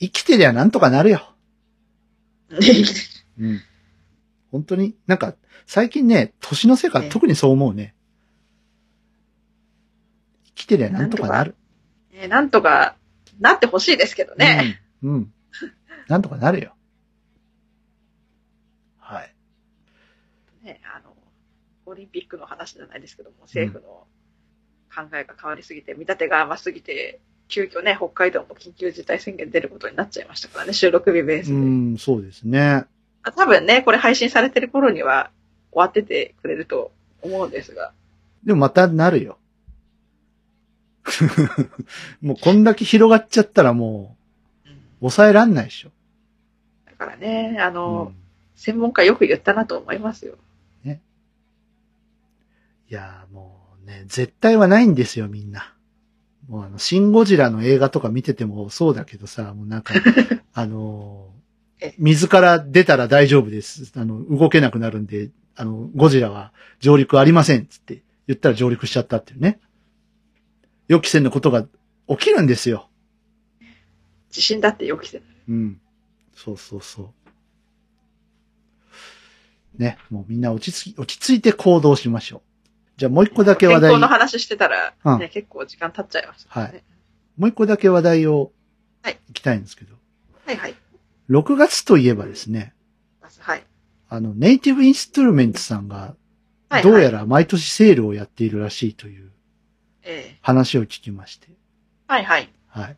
[0.00, 1.34] 生きてりゃなんとかなるよ。
[3.38, 3.60] うん。
[4.50, 5.34] 本当に、なんか、
[5.66, 7.94] 最近ね、年のせいかええ特にそう思うね。
[10.44, 11.54] 生きてりゃなんとかなる。
[12.12, 12.96] ねなんとか
[13.40, 14.80] なってほしいですけどね。
[15.02, 15.10] うん。
[15.12, 15.32] うん。
[16.08, 16.74] なんとかなるよ。
[18.98, 19.34] はい。
[20.62, 21.14] ね、あの、
[21.94, 24.06] オリンピックの話じゃないですけども、政府の
[24.94, 31.52] 考えが変わりすぎて、見立てが甘すぎて、急遽ね、北海道も緊急事態宣言出ることになっちゃいましたからね、収録日ベースで。
[31.52, 32.84] うん、そうですね。
[33.22, 35.30] あ多分ね、これ配信されてる頃には
[35.70, 36.90] 終わっててくれると
[37.22, 37.92] 思うんですが、
[38.44, 39.38] でもまたなるよ。
[42.20, 44.16] もうこんだけ広がっちゃったらも
[44.66, 45.90] う、うん抑えらんないでしょ。
[46.86, 48.14] だからね、あうの、ん
[48.56, 50.36] 専門家よく言ったなと思いますよ。
[52.90, 55.74] いやーもうね、絶対はないんですよ、みんな。
[56.48, 59.94] もうあの、シン・ゴジラの映画とか見ててもそうだけどさ、もうなんか、
[60.52, 61.34] あのー
[61.80, 63.92] え水から出たら大丈夫です。
[63.96, 69.58] あの、動けなくなるんで、あの、ゴジラは上陸ありません、つって言ったら上陸しちゃったっていうね。
[70.88, 71.66] 予期せぬことが
[72.08, 72.88] 起きるんですよ。
[74.30, 75.26] 地震だって予期せない。
[75.48, 75.80] うん。
[76.34, 77.10] そうそうそう。
[79.82, 82.42] ね、もうみんな落ち着き、落ち着いて行動しましょう。
[82.96, 83.90] じゃあもう一個だけ話題。
[83.90, 86.66] 健康の話してたら、うんね、結構時間経っちゃいました、ね。
[86.66, 86.84] はい。
[87.36, 88.52] もう一個だけ話題を、
[89.02, 89.94] はい行きたいんですけど。
[90.46, 90.74] はいはい。
[91.30, 92.74] 6月といえばですね、
[93.38, 93.64] はい。
[94.08, 96.14] あの、ネイティブインストゥルメンツさんが、
[96.68, 96.82] はい。
[96.82, 97.18] どうやら。
[97.18, 99.30] ら毎年セールをやっているらしいという
[100.02, 101.48] ええ話を聞きまして。
[102.06, 102.50] はいはい。
[102.68, 102.96] はい。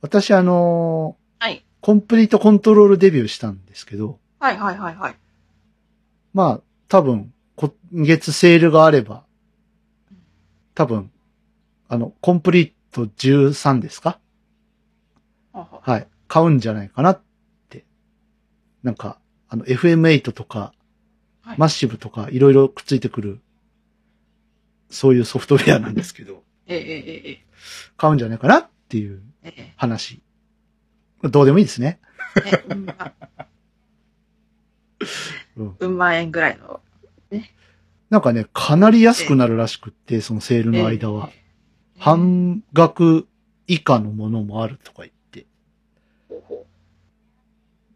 [0.00, 1.64] 私あのーはい。
[1.80, 5.14] コンプリートコントロールデビューしたんですけど、はいはいはいはい。
[6.34, 9.24] まあ、多分、今月セールがあれば、
[10.78, 11.10] 多分、
[11.88, 14.20] あの、コンプリート13ですか？
[15.52, 16.06] はい。
[16.28, 17.22] 買うんじゃないかなっ
[17.68, 17.84] て。
[18.84, 19.18] なんか、
[19.48, 20.72] あの、FM8 とか、
[21.42, 23.40] はいマッシブとか、いろいろくっついてくる、
[24.88, 27.46] そういうソフトウェアなんですけど、ええええええ
[27.96, 30.22] 買うんじゃないかなっていうええ話。
[31.22, 31.98] どうでもいいですね。
[32.44, 33.12] ええうんま
[35.56, 35.76] うん。
[35.80, 36.80] うん万円ぐらいの。
[38.10, 41.30] なんかね、かなり安くなるらしくって、そのセールの間は。
[41.32, 41.48] ええ
[41.98, 43.26] 半額
[43.66, 45.46] 以下のものもあるとか言って。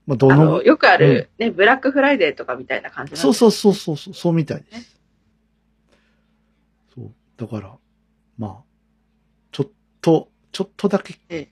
[0.07, 5.01] まあ、どのの、、よくある、ね、ブラックフライデーとかみたいな感じなんそうそうそうそうそう、そうみたいです。
[6.95, 7.13] そう。
[7.37, 7.77] だから、
[8.37, 8.63] まあ、
[9.53, 11.49] ちょっと、ちょっとだけええ、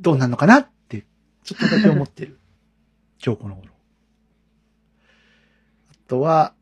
[0.00, 1.06] どうなのかなって、
[1.44, 2.38] ちょっとだけ思ってる。
[3.24, 3.68] 今日この頃。
[5.92, 6.54] あとは、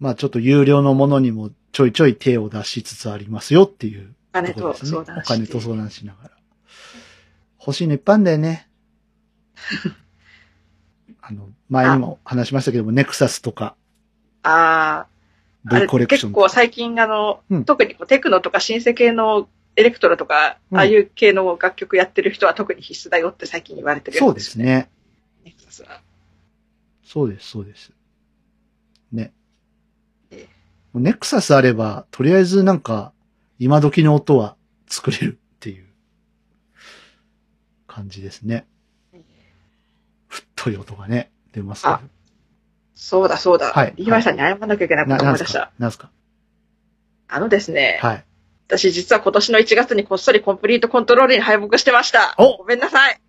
[0.00, 4.90] まあちょっと有料のものにもちょいちょい手を出しつつありますよっていうお金とところですね。
[4.90, 5.32] 相談して。
[5.32, 6.30] お金と相談しながら。
[7.60, 8.68] 欲しいのいっぱいあんだよね。
[11.20, 13.76] あの、前にも話しましたけども、ネクサスとか、
[14.42, 15.06] ああ、
[15.66, 16.30] あ V れコレクション。
[16.30, 24.58] 結構最近あの、うん特にテクノとかシンセ系のエレクトロとか、うんああいう系の楽曲やってる人は特に必須だよって最近言われてるやつそうです。
[24.58, 24.90] ね。
[25.44, 26.00] ネクサスは
[27.04, 27.92] そうです、そうです。
[29.12, 29.32] ね
[30.94, 33.12] ネクサスあれば、とりあえずなんか、
[33.58, 34.56] 今時の音は
[34.88, 35.86] 作れるっていう
[37.86, 38.66] 感じですね。
[40.28, 42.00] 太い音がね、出ますあ
[42.94, 43.72] そうだそうだ。
[43.72, 45.70] はいリーバイさんに謝らなきゃいけないこな、と思い出した。
[45.78, 46.10] なんすか？
[46.10, 46.10] なんすか？
[47.28, 48.24] あのですね、はい。
[48.66, 52.34] 私実は今年の1月にこっそりコンプリートコントロールに敗北してました。
[52.38, 53.20] おごめんなさい。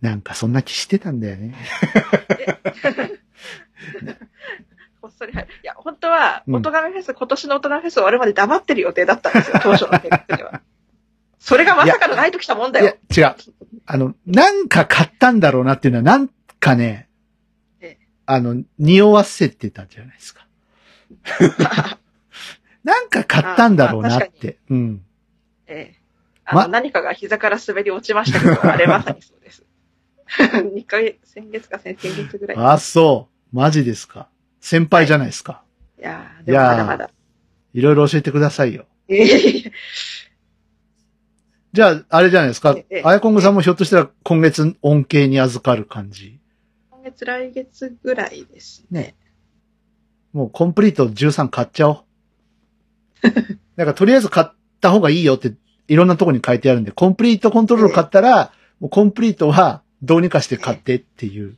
[0.00, 1.54] なんかそんな気してたんだよね。
[5.00, 10.62] こっそり敗いや、本当は、うん音亀フェス、今年の音亀フェス終わるまで黙ってる予定だったんですよ、 当初の計画では。
[11.38, 13.34] それがまさかのないときたもんだよ。、違う。
[13.84, 16.30] あの、なんか買ったんだろうなっていうのは、なん
[16.60, 17.08] かね
[17.80, 20.46] ええ、あの、匂わせてたじゃないですか。
[22.84, 24.58] なんか買ったんだろうなって。
[24.70, 25.04] うん。
[25.66, 26.02] ええ
[26.44, 29.64] あの、ま何かが膝から滑り落ちましたけど、あれまさにそうです。
[30.38, 32.56] 2ヶ月、先月か先々月ぐらい。
[32.58, 33.31] あ、そう。
[33.52, 34.28] マジですか？
[34.60, 35.62] 先輩じゃないですか。
[35.98, 37.10] いやーでもまだまだ。
[37.74, 38.86] いろいろ教えてくださいよ。
[39.08, 39.72] ええ
[41.72, 42.74] じゃあ、あれじゃないですか？
[42.76, 43.02] ええ。
[43.04, 46.38] あやこんぐさんもひょっとしたら今月恩恵に預かる感じ？
[46.90, 49.14] 今月、来月ぐらいですね。
[50.32, 52.04] もうコンプリート13買っちゃおう。
[53.76, 54.46] なんかとりあえず買っ
[54.80, 55.54] た方がいいよって
[55.88, 61.56] いろんなとこに書いてあるんで、コンプリートコントロール買ったら、もうコンプリートはどうにかして買ってっていう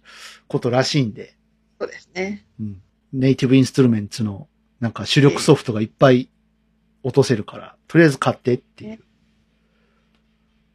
[0.48, 1.34] ことらしいんで、
[1.80, 2.44] そうですね。
[2.60, 2.82] うん。
[3.12, 4.48] ネイティブインストゥルメンツの
[4.80, 6.28] なんか主力ソフトがいっぱい
[7.02, 9.00] 落とせるから、とりあえず買ってっていう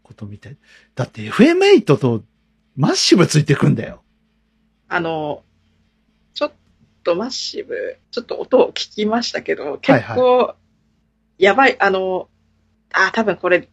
[0.03, 0.57] ことみたい。
[0.95, 2.23] だって FM8 と
[2.75, 4.03] マッシブついてくんだよ。
[4.87, 5.43] あの、
[6.33, 6.51] ちょっ
[7.03, 10.55] とマッシブ、ちょっと音を聞きましたけど、結構、
[11.37, 12.29] やばい、あの、
[12.91, 13.69] あ、多分これ、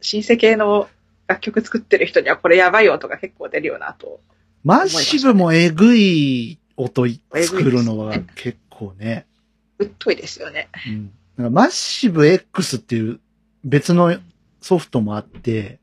[0.00, 0.88] シンセ系の
[1.26, 4.20] 楽曲作ってる人にはこれやばい音が結構出るよなと。
[4.64, 9.26] マッシブもえぐい音作るのは結構ね。
[9.78, 10.68] うっといですよね。
[10.86, 11.12] うん。
[11.36, 13.20] なんかマッシブ X っていう
[13.64, 14.16] 別の
[14.60, 15.80] ソフトもあって、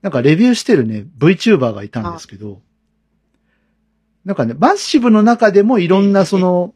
[0.00, 2.60] なんかレビューしてるね、VTuber がいたんですけど、
[4.24, 6.74] なんかね、マッシブの中でもいろんなその、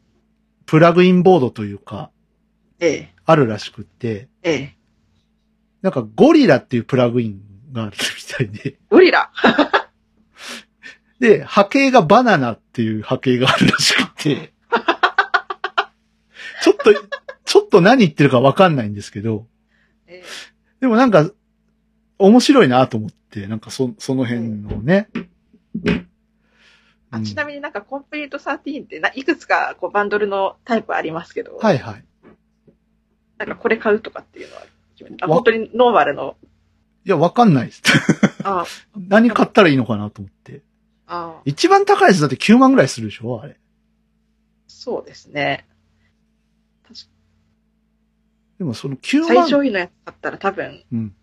[0.65, 2.11] プラグインボードというか、
[2.79, 4.77] ええ、あるらしくって、ええ、
[5.81, 7.41] なんかゴリラっていうプラグイン
[7.73, 8.77] があるみたいで。
[8.89, 9.31] ゴリラ？
[11.19, 14.53] で、波形がバナナっていう波形があるらしくて。
[16.63, 16.93] ちょっと、
[17.45, 19.47] ちょっと何言ってるかわかんないんですけど、
[20.05, 20.23] え
[20.79, 21.29] でもなんか、
[22.19, 25.09] 面白いなと思って、なんかそ、その辺のね。
[27.09, 32.03] あちなみみになんかコンプリート13ってないくつかこうバンドルのタイプありますけど、はいはい。
[33.37, 34.63] なんかこれ買うとかっていうのは
[35.21, 36.35] あわ本当にノーマルの、
[37.05, 37.81] いや、わかんないです。
[38.43, 38.65] あ
[38.97, 40.61] 何買ったらいいのかなと思って。
[41.07, 43.57] あ、一番高いやつだって9万ぐらいするでしょあれ。
[44.67, 45.65] そうですね。
[48.57, 49.27] でもその9万。
[49.27, 51.15] 最上位のやつだったら多分、うん。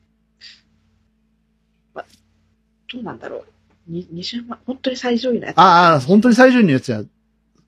[1.94, 3.44] どうなんだろう。
[3.88, 5.58] に20万、本当に最上位のやつ。
[5.58, 7.02] ああ、本当に最上位のやつは、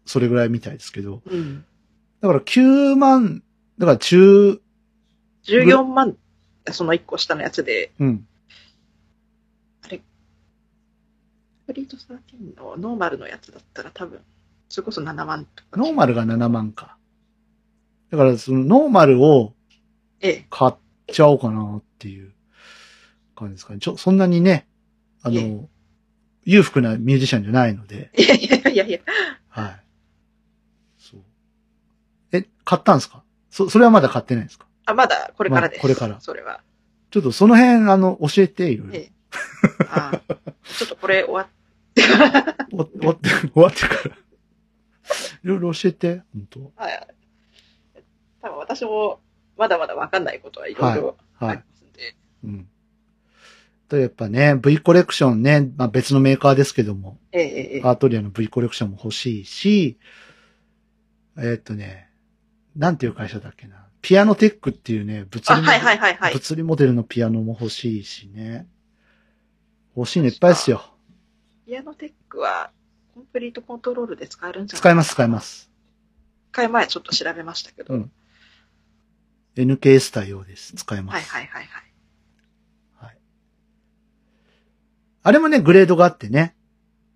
[0.04, 1.20] それぐらいみたいですけど。
[1.26, 1.64] うん。
[2.20, 3.42] だから9万、
[3.78, 4.60] だから中、
[5.44, 6.16] 14万、
[6.70, 8.26] その1個下のやつで、うん。
[9.88, 10.00] コン
[11.66, 14.20] プリート13のノーマルのやつだったら多分、
[14.68, 15.80] それこそ7万とか。
[15.80, 16.96] ノーマルが7万か。
[18.10, 19.52] だからそのノーマルを
[20.20, 20.46] ええ。
[20.48, 20.74] 買っ
[21.12, 22.32] ちゃおうかなっていう
[23.34, 23.80] 感じですかね。
[23.80, 24.66] ちょ、そんなにね、
[25.22, 25.68] あえの、
[26.44, 28.98] 裕福なミュージシャンじゃないので、いやいやいやいや、
[29.48, 29.82] はい。
[30.98, 31.20] そう。
[32.32, 33.24] え、買ったんですか？
[33.50, 34.66] そ、それはまだ買ってないんですか？
[34.84, 35.78] あ、まだこれからです。
[35.78, 36.60] まあこれからそれは。
[37.10, 38.94] ちょっとその辺、あの、教えて、いろいろ。
[38.94, 39.10] ええ
[39.90, 40.20] あ
[40.78, 41.46] ちょっとこれ終わっ
[42.03, 44.16] 終わ終わって、終わってから。
[44.16, 44.18] い
[45.44, 47.07] ろいろ教えて、本当はい
[48.42, 49.20] 多分私も
[49.57, 51.57] まだまだわかんないことはいろいろあはい。
[51.57, 52.68] りますんで、うん。
[53.88, 59.99] と、やっぱね、V コレクションね、まあ別のメーカーですけども、えええええアートリアの V コレクションも欲しいし、
[61.38, 62.09] えーっとね、
[62.74, 63.86] なんていう会社だっけな。
[64.03, 66.32] ピアノテックっていうね、物あ、理はいはいはいはい。
[66.34, 68.66] 物理モデルのピアノも欲しいしね。
[69.97, 70.82] 欲しいのいっぱいですよ。
[71.66, 72.70] ピアノテックは
[73.14, 74.80] コンプリートコントロールで使えるんじゃない？
[74.80, 75.40] 使えます、使えま。
[75.40, 75.70] す。
[76.50, 77.94] 一回前ちょっと調べましたけど。
[77.94, 78.10] うん
[79.56, 80.74] NKS 対応です。
[80.76, 81.30] 使えます。
[81.30, 81.80] はいはいはいは
[83.10, 83.18] い。
[85.22, 86.54] あれもね、グレードがあってね。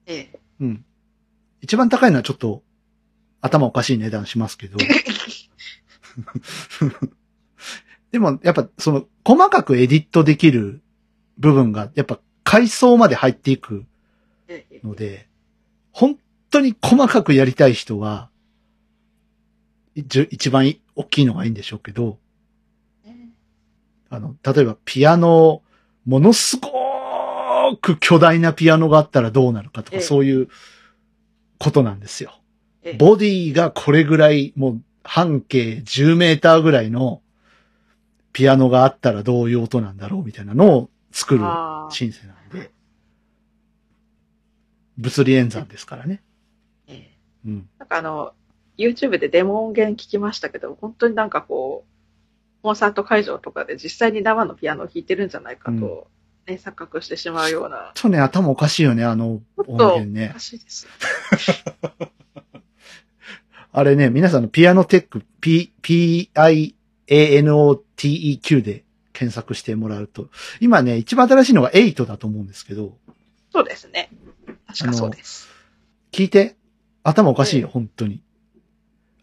[0.07, 0.41] ええ。
[0.61, 0.85] うん。
[1.61, 2.63] 一番高いのはちょっと、
[3.43, 4.79] 頭おかしい値段しますけど。
[8.11, 10.83] でも、やっぱ、その、細かくエディットできる
[11.37, 13.90] 部分が、やっぱ、階層まで入っていくええ
[14.85, 15.29] ので、
[15.93, 16.19] 本
[16.51, 18.31] 当に細かくやりたい人は、
[19.95, 22.19] 一一番大きいのがいいんでしょうけど、
[23.05, 23.29] ええ
[24.09, 25.63] あの、例えばピアノ、
[26.07, 30.03] ものすごーく巨大なピアノがあったらどうなるかとか、ええ。
[30.03, 30.49] そういう
[31.59, 32.41] ことなんですよ。
[32.83, 32.95] ええ。
[32.95, 37.23] ボディがこれぐらい、もう半径10メーターぐらいの
[38.33, 41.41] ピアノがあったらどういう音なんだろうみたいなのを作る
[41.91, 42.40] シンセなんで、
[45.01, 46.23] 物理演算ですからね。
[46.87, 47.69] ええうん。
[47.79, 48.35] なんかあの、
[48.79, 56.09] YouTube でデモ音源聞きましたけど、本当になんかこう、コンサート会場とかで実際に生のピアノを弾いてるんじゃないかと、
[56.47, 57.93] ね、錯覚してしまうような。
[57.95, 60.41] ちょっとね、頭おかしいよね、あの音源ねおか。
[60.41, 60.87] しいです。
[63.73, 66.73] あれね、皆さんのピアノテック、P、P-I-A-N-O-T-E-Q
[68.63, 70.29] で検索してもらうと、
[70.61, 72.97] 今ね、一番新しいのが8だと思うんですけど、
[73.53, 74.11] そうですね。
[74.77, 75.49] 確かそうです。
[76.13, 76.57] 聞いて、
[77.03, 78.23] 頭おかしいよ、ええ本当に。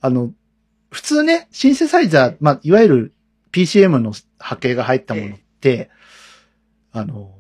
[0.02, 0.32] あの、
[0.90, 3.14] 普通ね、シンセサイザー、まあ、いわゆる
[3.52, 5.90] PCM の波形が入ったものって、
[6.92, 7.34] あの、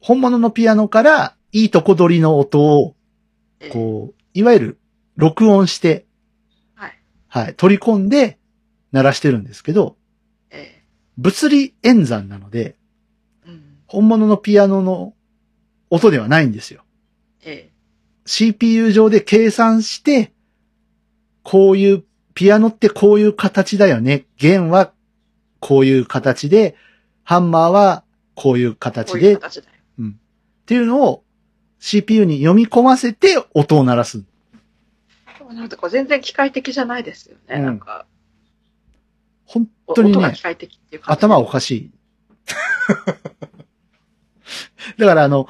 [0.00, 2.94] 本物のピアノからいいとこ取りの音を、
[3.60, 4.78] ええこう、いわゆる
[5.16, 6.06] 録音して、
[6.74, 6.98] はい。
[7.28, 8.38] はい、取り込んで
[8.92, 9.96] 鳴らしてるんですけど、
[10.50, 10.82] え
[11.16, 12.76] 物理演算なので、
[13.46, 13.78] えうん。
[13.86, 15.14] 本物のピアノの
[15.90, 16.84] 音ではないんですよ。
[17.48, 17.70] え
[18.26, 20.32] CPU 上で計算して、
[21.42, 24.26] こういう、ピアノってこういう形だよね。
[24.36, 24.92] 弦は
[25.58, 26.76] こういう形で、
[27.24, 29.78] ハンマーはこういう形で、ういうっ形だよ。
[30.68, 31.24] ていうのを
[31.80, 34.22] CPU に読み込ませて音を鳴らす。
[35.38, 37.56] でもなんか全然機械的じゃないですよね。
[37.56, 38.04] うんなんか、
[39.46, 40.34] 本当にね。
[41.04, 41.90] 頭おかしい。
[44.98, 45.48] だからあの、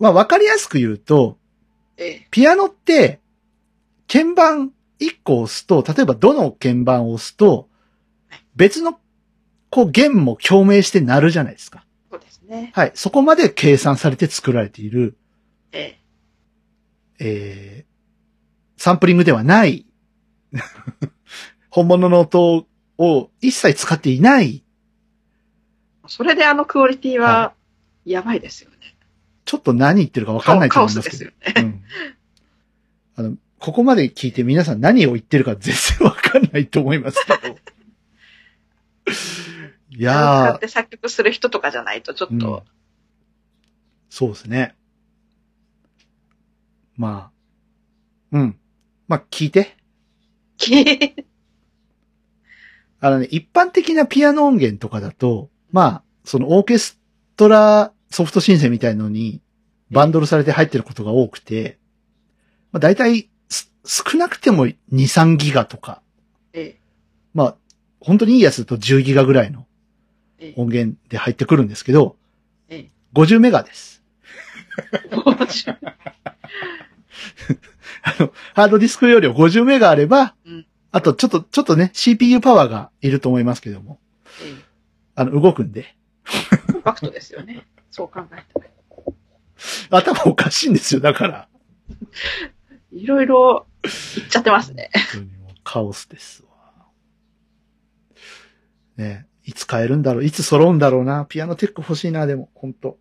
[0.00, 1.38] まあ、わかりやすく言うと、
[1.96, 3.20] ええピアノって、
[4.10, 7.68] 鍵盤1個押すと、例えばどの鍵盤を押すと、
[8.56, 8.98] 別の、
[9.68, 11.84] こう弦も共鳴して鳴るじゃないですか。
[12.10, 12.72] そうですね。
[12.74, 12.92] はい。
[12.94, 15.16] そこまで計算されて作られている、
[15.70, 15.98] え
[17.18, 19.86] ええー、サンプリングではない、
[21.70, 24.64] 本物の音を一切使っていない、
[26.08, 27.52] それであのクオリティは、
[28.04, 28.69] やばいですよね。
[29.44, 31.24] ちょっと何言ってるかわかんないと思いますけど。
[31.24, 31.32] ね。
[31.56, 31.82] うん。
[33.16, 37.56] あの、ここまで聞いて皆さん何を言ってるか全然わかんないと思いますけど。
[39.90, 42.62] い使やー、って作曲する人とかじゃないと、ちょっと、うん
[44.10, 44.74] そうですね。
[46.96, 47.30] ま
[48.32, 48.58] あ、うん。
[49.06, 49.76] まあ、聞いて。
[53.00, 57.00] あのね、一般的なピアノ音源とかだと、まあ、そのオーケス
[57.36, 59.40] トラソフトシンセみたいのに
[59.90, 61.78] バンドルされて入ってることが多くて、
[62.72, 66.02] まあ大体す少なくても2、3ギガとか、
[66.52, 66.76] え
[67.34, 67.56] まあ、
[68.00, 69.66] 本当にいいやつだと10ギガぐらいの
[70.38, 70.54] え、え。
[70.56, 72.16] 音源で入ってくるんですけど、
[72.68, 72.90] え、え。
[73.14, 74.02] 50メガです。
[78.02, 80.66] あの、ハードディスク容量50メガあれば、うん。
[80.92, 84.00] あとちょっと、ちょっとね、CPU パワーがいると思いますけども、
[84.42, 84.54] え
[85.14, 85.94] あの、動くんで、
[86.26, 87.66] えコンパクトですよね。
[87.90, 90.00] そう考えたら。
[90.02, 91.48] 頭おかしいんですよ、だから。
[92.92, 94.90] いろいろ言っちゃってますね。
[94.94, 96.86] 本当にもうカオスですわ。
[98.96, 102.98] ねいつ買えるんだろういつ揃うんだろうなピアノテック欲しいな、でも、本当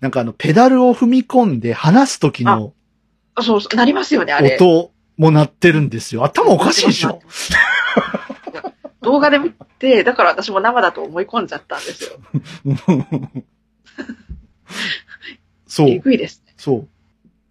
[0.00, 2.74] なんかあの、ペダルを踏み込んで離す時の
[3.40, 4.56] そうそう、なりますよね、あれ。
[4.60, 6.24] 音も鳴ってるんですよ。
[6.24, 7.20] 頭おかしいでしょ
[9.02, 12.18] 動画で見て、だから私も生だと思い込んじゃったんですよ。
[13.34, 13.44] え
[15.66, 16.52] そう、ぐいですね。
[16.56, 16.88] そう。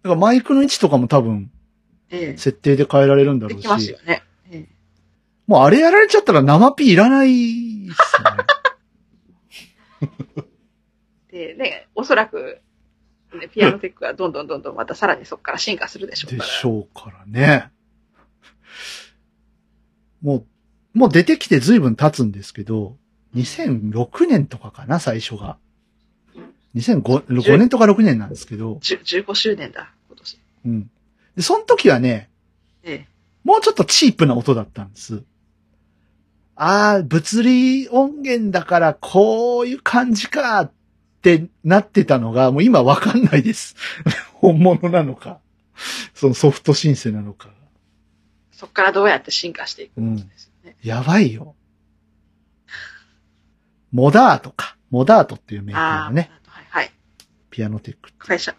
[0.02, 1.50] だからマイクの位置とかも多分、
[2.10, 3.50] え設定で変えられるんだえ。
[3.50, 4.22] ろうしできますよ、ね。
[4.50, 4.66] え
[5.46, 8.44] もうあれやられちゃったら生ピいらないっすよね。
[11.32, 12.60] えで、ね、おそらく、
[13.34, 16.48] ね、ピアノテックはどんどんどんどんまたさらにそこから進化するでしょうでから。
[16.48, 17.70] しょうからね。
[20.22, 20.46] もう、
[20.94, 22.96] もう出てきて随分経つんですけど、
[23.34, 25.56] 2006年とかかな、最初が。
[26.74, 30.38] 2005 5年とか6年なんですけど、10 15周年だ、今年。
[30.66, 30.90] うん。
[31.36, 32.30] で、その時はね、
[32.82, 33.08] ええ。
[33.44, 35.22] もうちょっとチープな音だったんです。
[36.56, 40.72] ああ、物理音源だからこういう感じかっ
[41.22, 43.76] てなってたのが、もう今わかんないです。
[44.34, 45.40] 本物なのか、
[46.14, 47.48] そのソフトシンセなのか。
[48.52, 50.49] そこからどうやって進化していくのかですよね。
[50.82, 51.54] やばいよ。
[53.92, 54.76] モダートか。
[54.90, 56.90] モダートっていうメーカーのね、はい、はい。
[57.50, 58.12] ピアノテック。
[58.18, 58.54] 会社。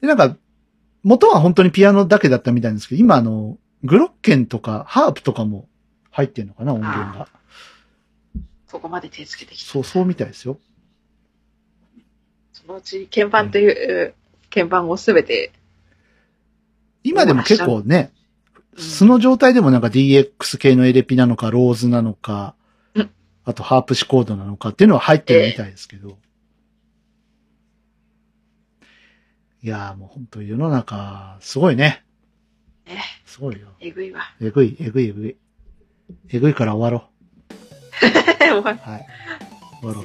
[0.00, 0.36] で、なんか、
[1.02, 5.68] 元は本当にピアノだけだったみたいなんですけど、今あの、グロッケンとかハープとかも
[6.10, 7.28] 入ってんのかな、音源が。
[8.66, 9.70] そこまで手つけてきた。
[9.70, 10.58] そう、そうみたいですよ。
[12.52, 14.14] そのうち鍵盤という、
[14.50, 15.52] 鍵盤をすべて、
[17.04, 18.15] 今でも結構ね、うん
[18.78, 22.54] 素の状態でもなんか DX 系のエレピなのか、ローズなのか
[22.94, 23.10] うん、
[23.44, 26.18] あとハープシコードなのかっていうのは入ってるみたいですけど。
[29.62, 32.04] いやーもう本当世の中、すごいね。
[32.86, 33.68] ね、すごいよ。
[33.80, 34.20] えぐいわ。
[34.40, 35.36] えぐい、えぐい、えぐい。
[36.32, 37.10] えぐいから終わろ
[38.56, 38.62] おう。
[38.62, 38.76] はい。
[39.80, 40.04] 終わろう。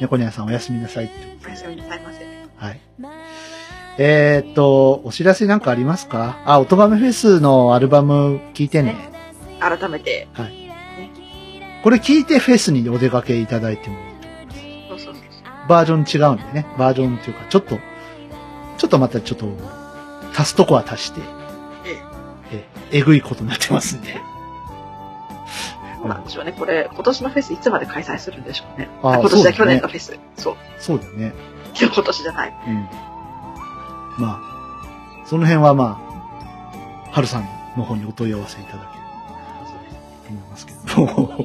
[0.00, 1.50] 猫ニャンさんおやすみなさいって。
[1.50, 2.24] やすみなさいませ。
[2.56, 2.80] はい。
[4.00, 6.40] えー、っと、お知らせなんかありますか？
[6.44, 8.96] あ、音ガメフェスのアルバム聞いてね。
[9.60, 10.28] 改めて、
[11.82, 15.04] これ聞いてフェスにお出かけいただいてもいいと思います。
[15.04, 15.68] そうそうそう。
[15.68, 16.66] バージョン違うんでね。
[16.78, 17.76] バージョンっていうか、ちょっと、
[18.78, 19.48] ちょっとまたちょっと、
[20.36, 21.20] 足すとこは足して、
[21.84, 22.00] え
[22.52, 22.64] え。
[22.92, 24.14] え、えぐいことになってますんで。
[25.98, 26.52] そうなんでしょうね。
[26.52, 28.88] これ、今年のフェスいつまで開催するんでしょうね。
[29.02, 30.16] あ今年だ、ね年のフェス。
[30.36, 30.56] そう。
[30.78, 31.32] そうだよね。
[31.80, 32.54] 今年じゃない。
[32.68, 32.88] うん。
[34.18, 36.00] まあ、その辺はま
[37.06, 40.94] あ、はるさんの方にお問い合わせいただければそうです。
[40.94, 41.44] と思いますけ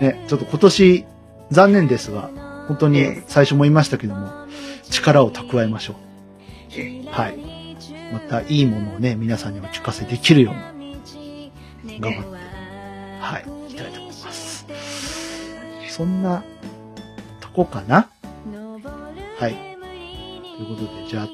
[0.00, 1.06] ね、ちょっと今年、
[1.50, 2.30] 残念ですが、
[2.68, 4.32] 本当に最初も言いましたけども、
[4.90, 5.94] 力を蓄えましょ
[6.76, 7.10] えう。
[7.10, 7.38] はい。
[8.12, 11.50] またいいものをね、皆さんにお聞かせできるように、
[12.00, 12.28] 頑張って、
[13.20, 14.66] はい、いきたいと思います。
[15.88, 16.42] そんな、
[17.40, 18.08] とこかな？
[19.38, 19.54] はい。
[20.56, 21.28] ということで、じゃあ、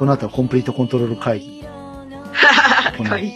[0.00, 1.62] この後はコンプリートコントロール会議。
[2.96, 3.34] この会議。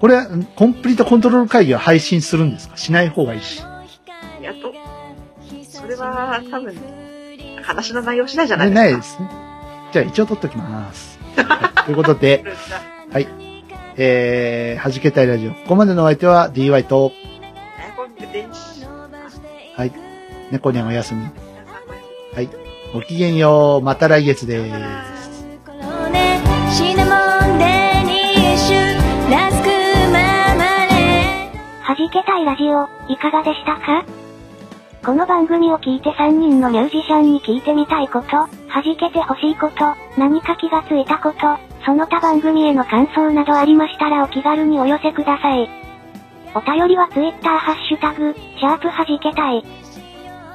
[0.00, 2.76] これ、んコンプリートコントロール会議は配信するんですか？
[2.76, 3.62] しない方がいいし。
[4.42, 4.72] やっと。
[5.70, 6.74] それは多分、
[7.62, 9.22] 話の内容次第じゃなねいですか？
[9.22, 9.42] ないですね。
[9.92, 11.18] じゃあ一応取っときます。
[11.36, 12.44] はい、ということで、
[13.12, 13.28] はい。
[13.96, 15.52] えー、弾けたいラジオ。
[15.52, 17.12] ここまでのお相手は DY と。
[19.76, 19.92] はい。
[20.50, 21.22] 猫にゃんおやすみ。
[22.34, 22.48] はい。
[22.92, 23.84] ごきげんよう。
[23.84, 25.21] また来月です。
[32.02, 34.04] 弾けたいラジオ、いかがでしたか？
[35.06, 38.48] この番組を聞いて3人のミュージシャンに聞いてみたいこと、弾
[38.98, 41.38] けてほしいこと、何か気がついたこと、
[41.84, 45.70] その他番組への感想などありましたらお気軽にお寄せください。
[46.56, 49.64] お便りは Twitter ハッシュタグ、シャープ弾けたい。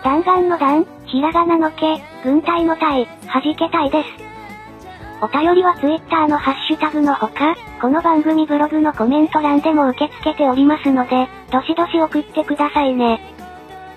[0.04, 4.27] 弾丸の弾、ひらがなのけ、軍隊の隊、弾けたいです。
[5.20, 13.20] お便りは Twitter のハッシュタグのほか、この番組ブログのコメント欄でも受け付けておりますので、どしどし送ってくださいね。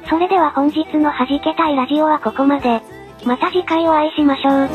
[0.09, 2.81] それでは本日の弾けたいラジオはここまで。
[3.27, 4.68] また次回お会いしましょう。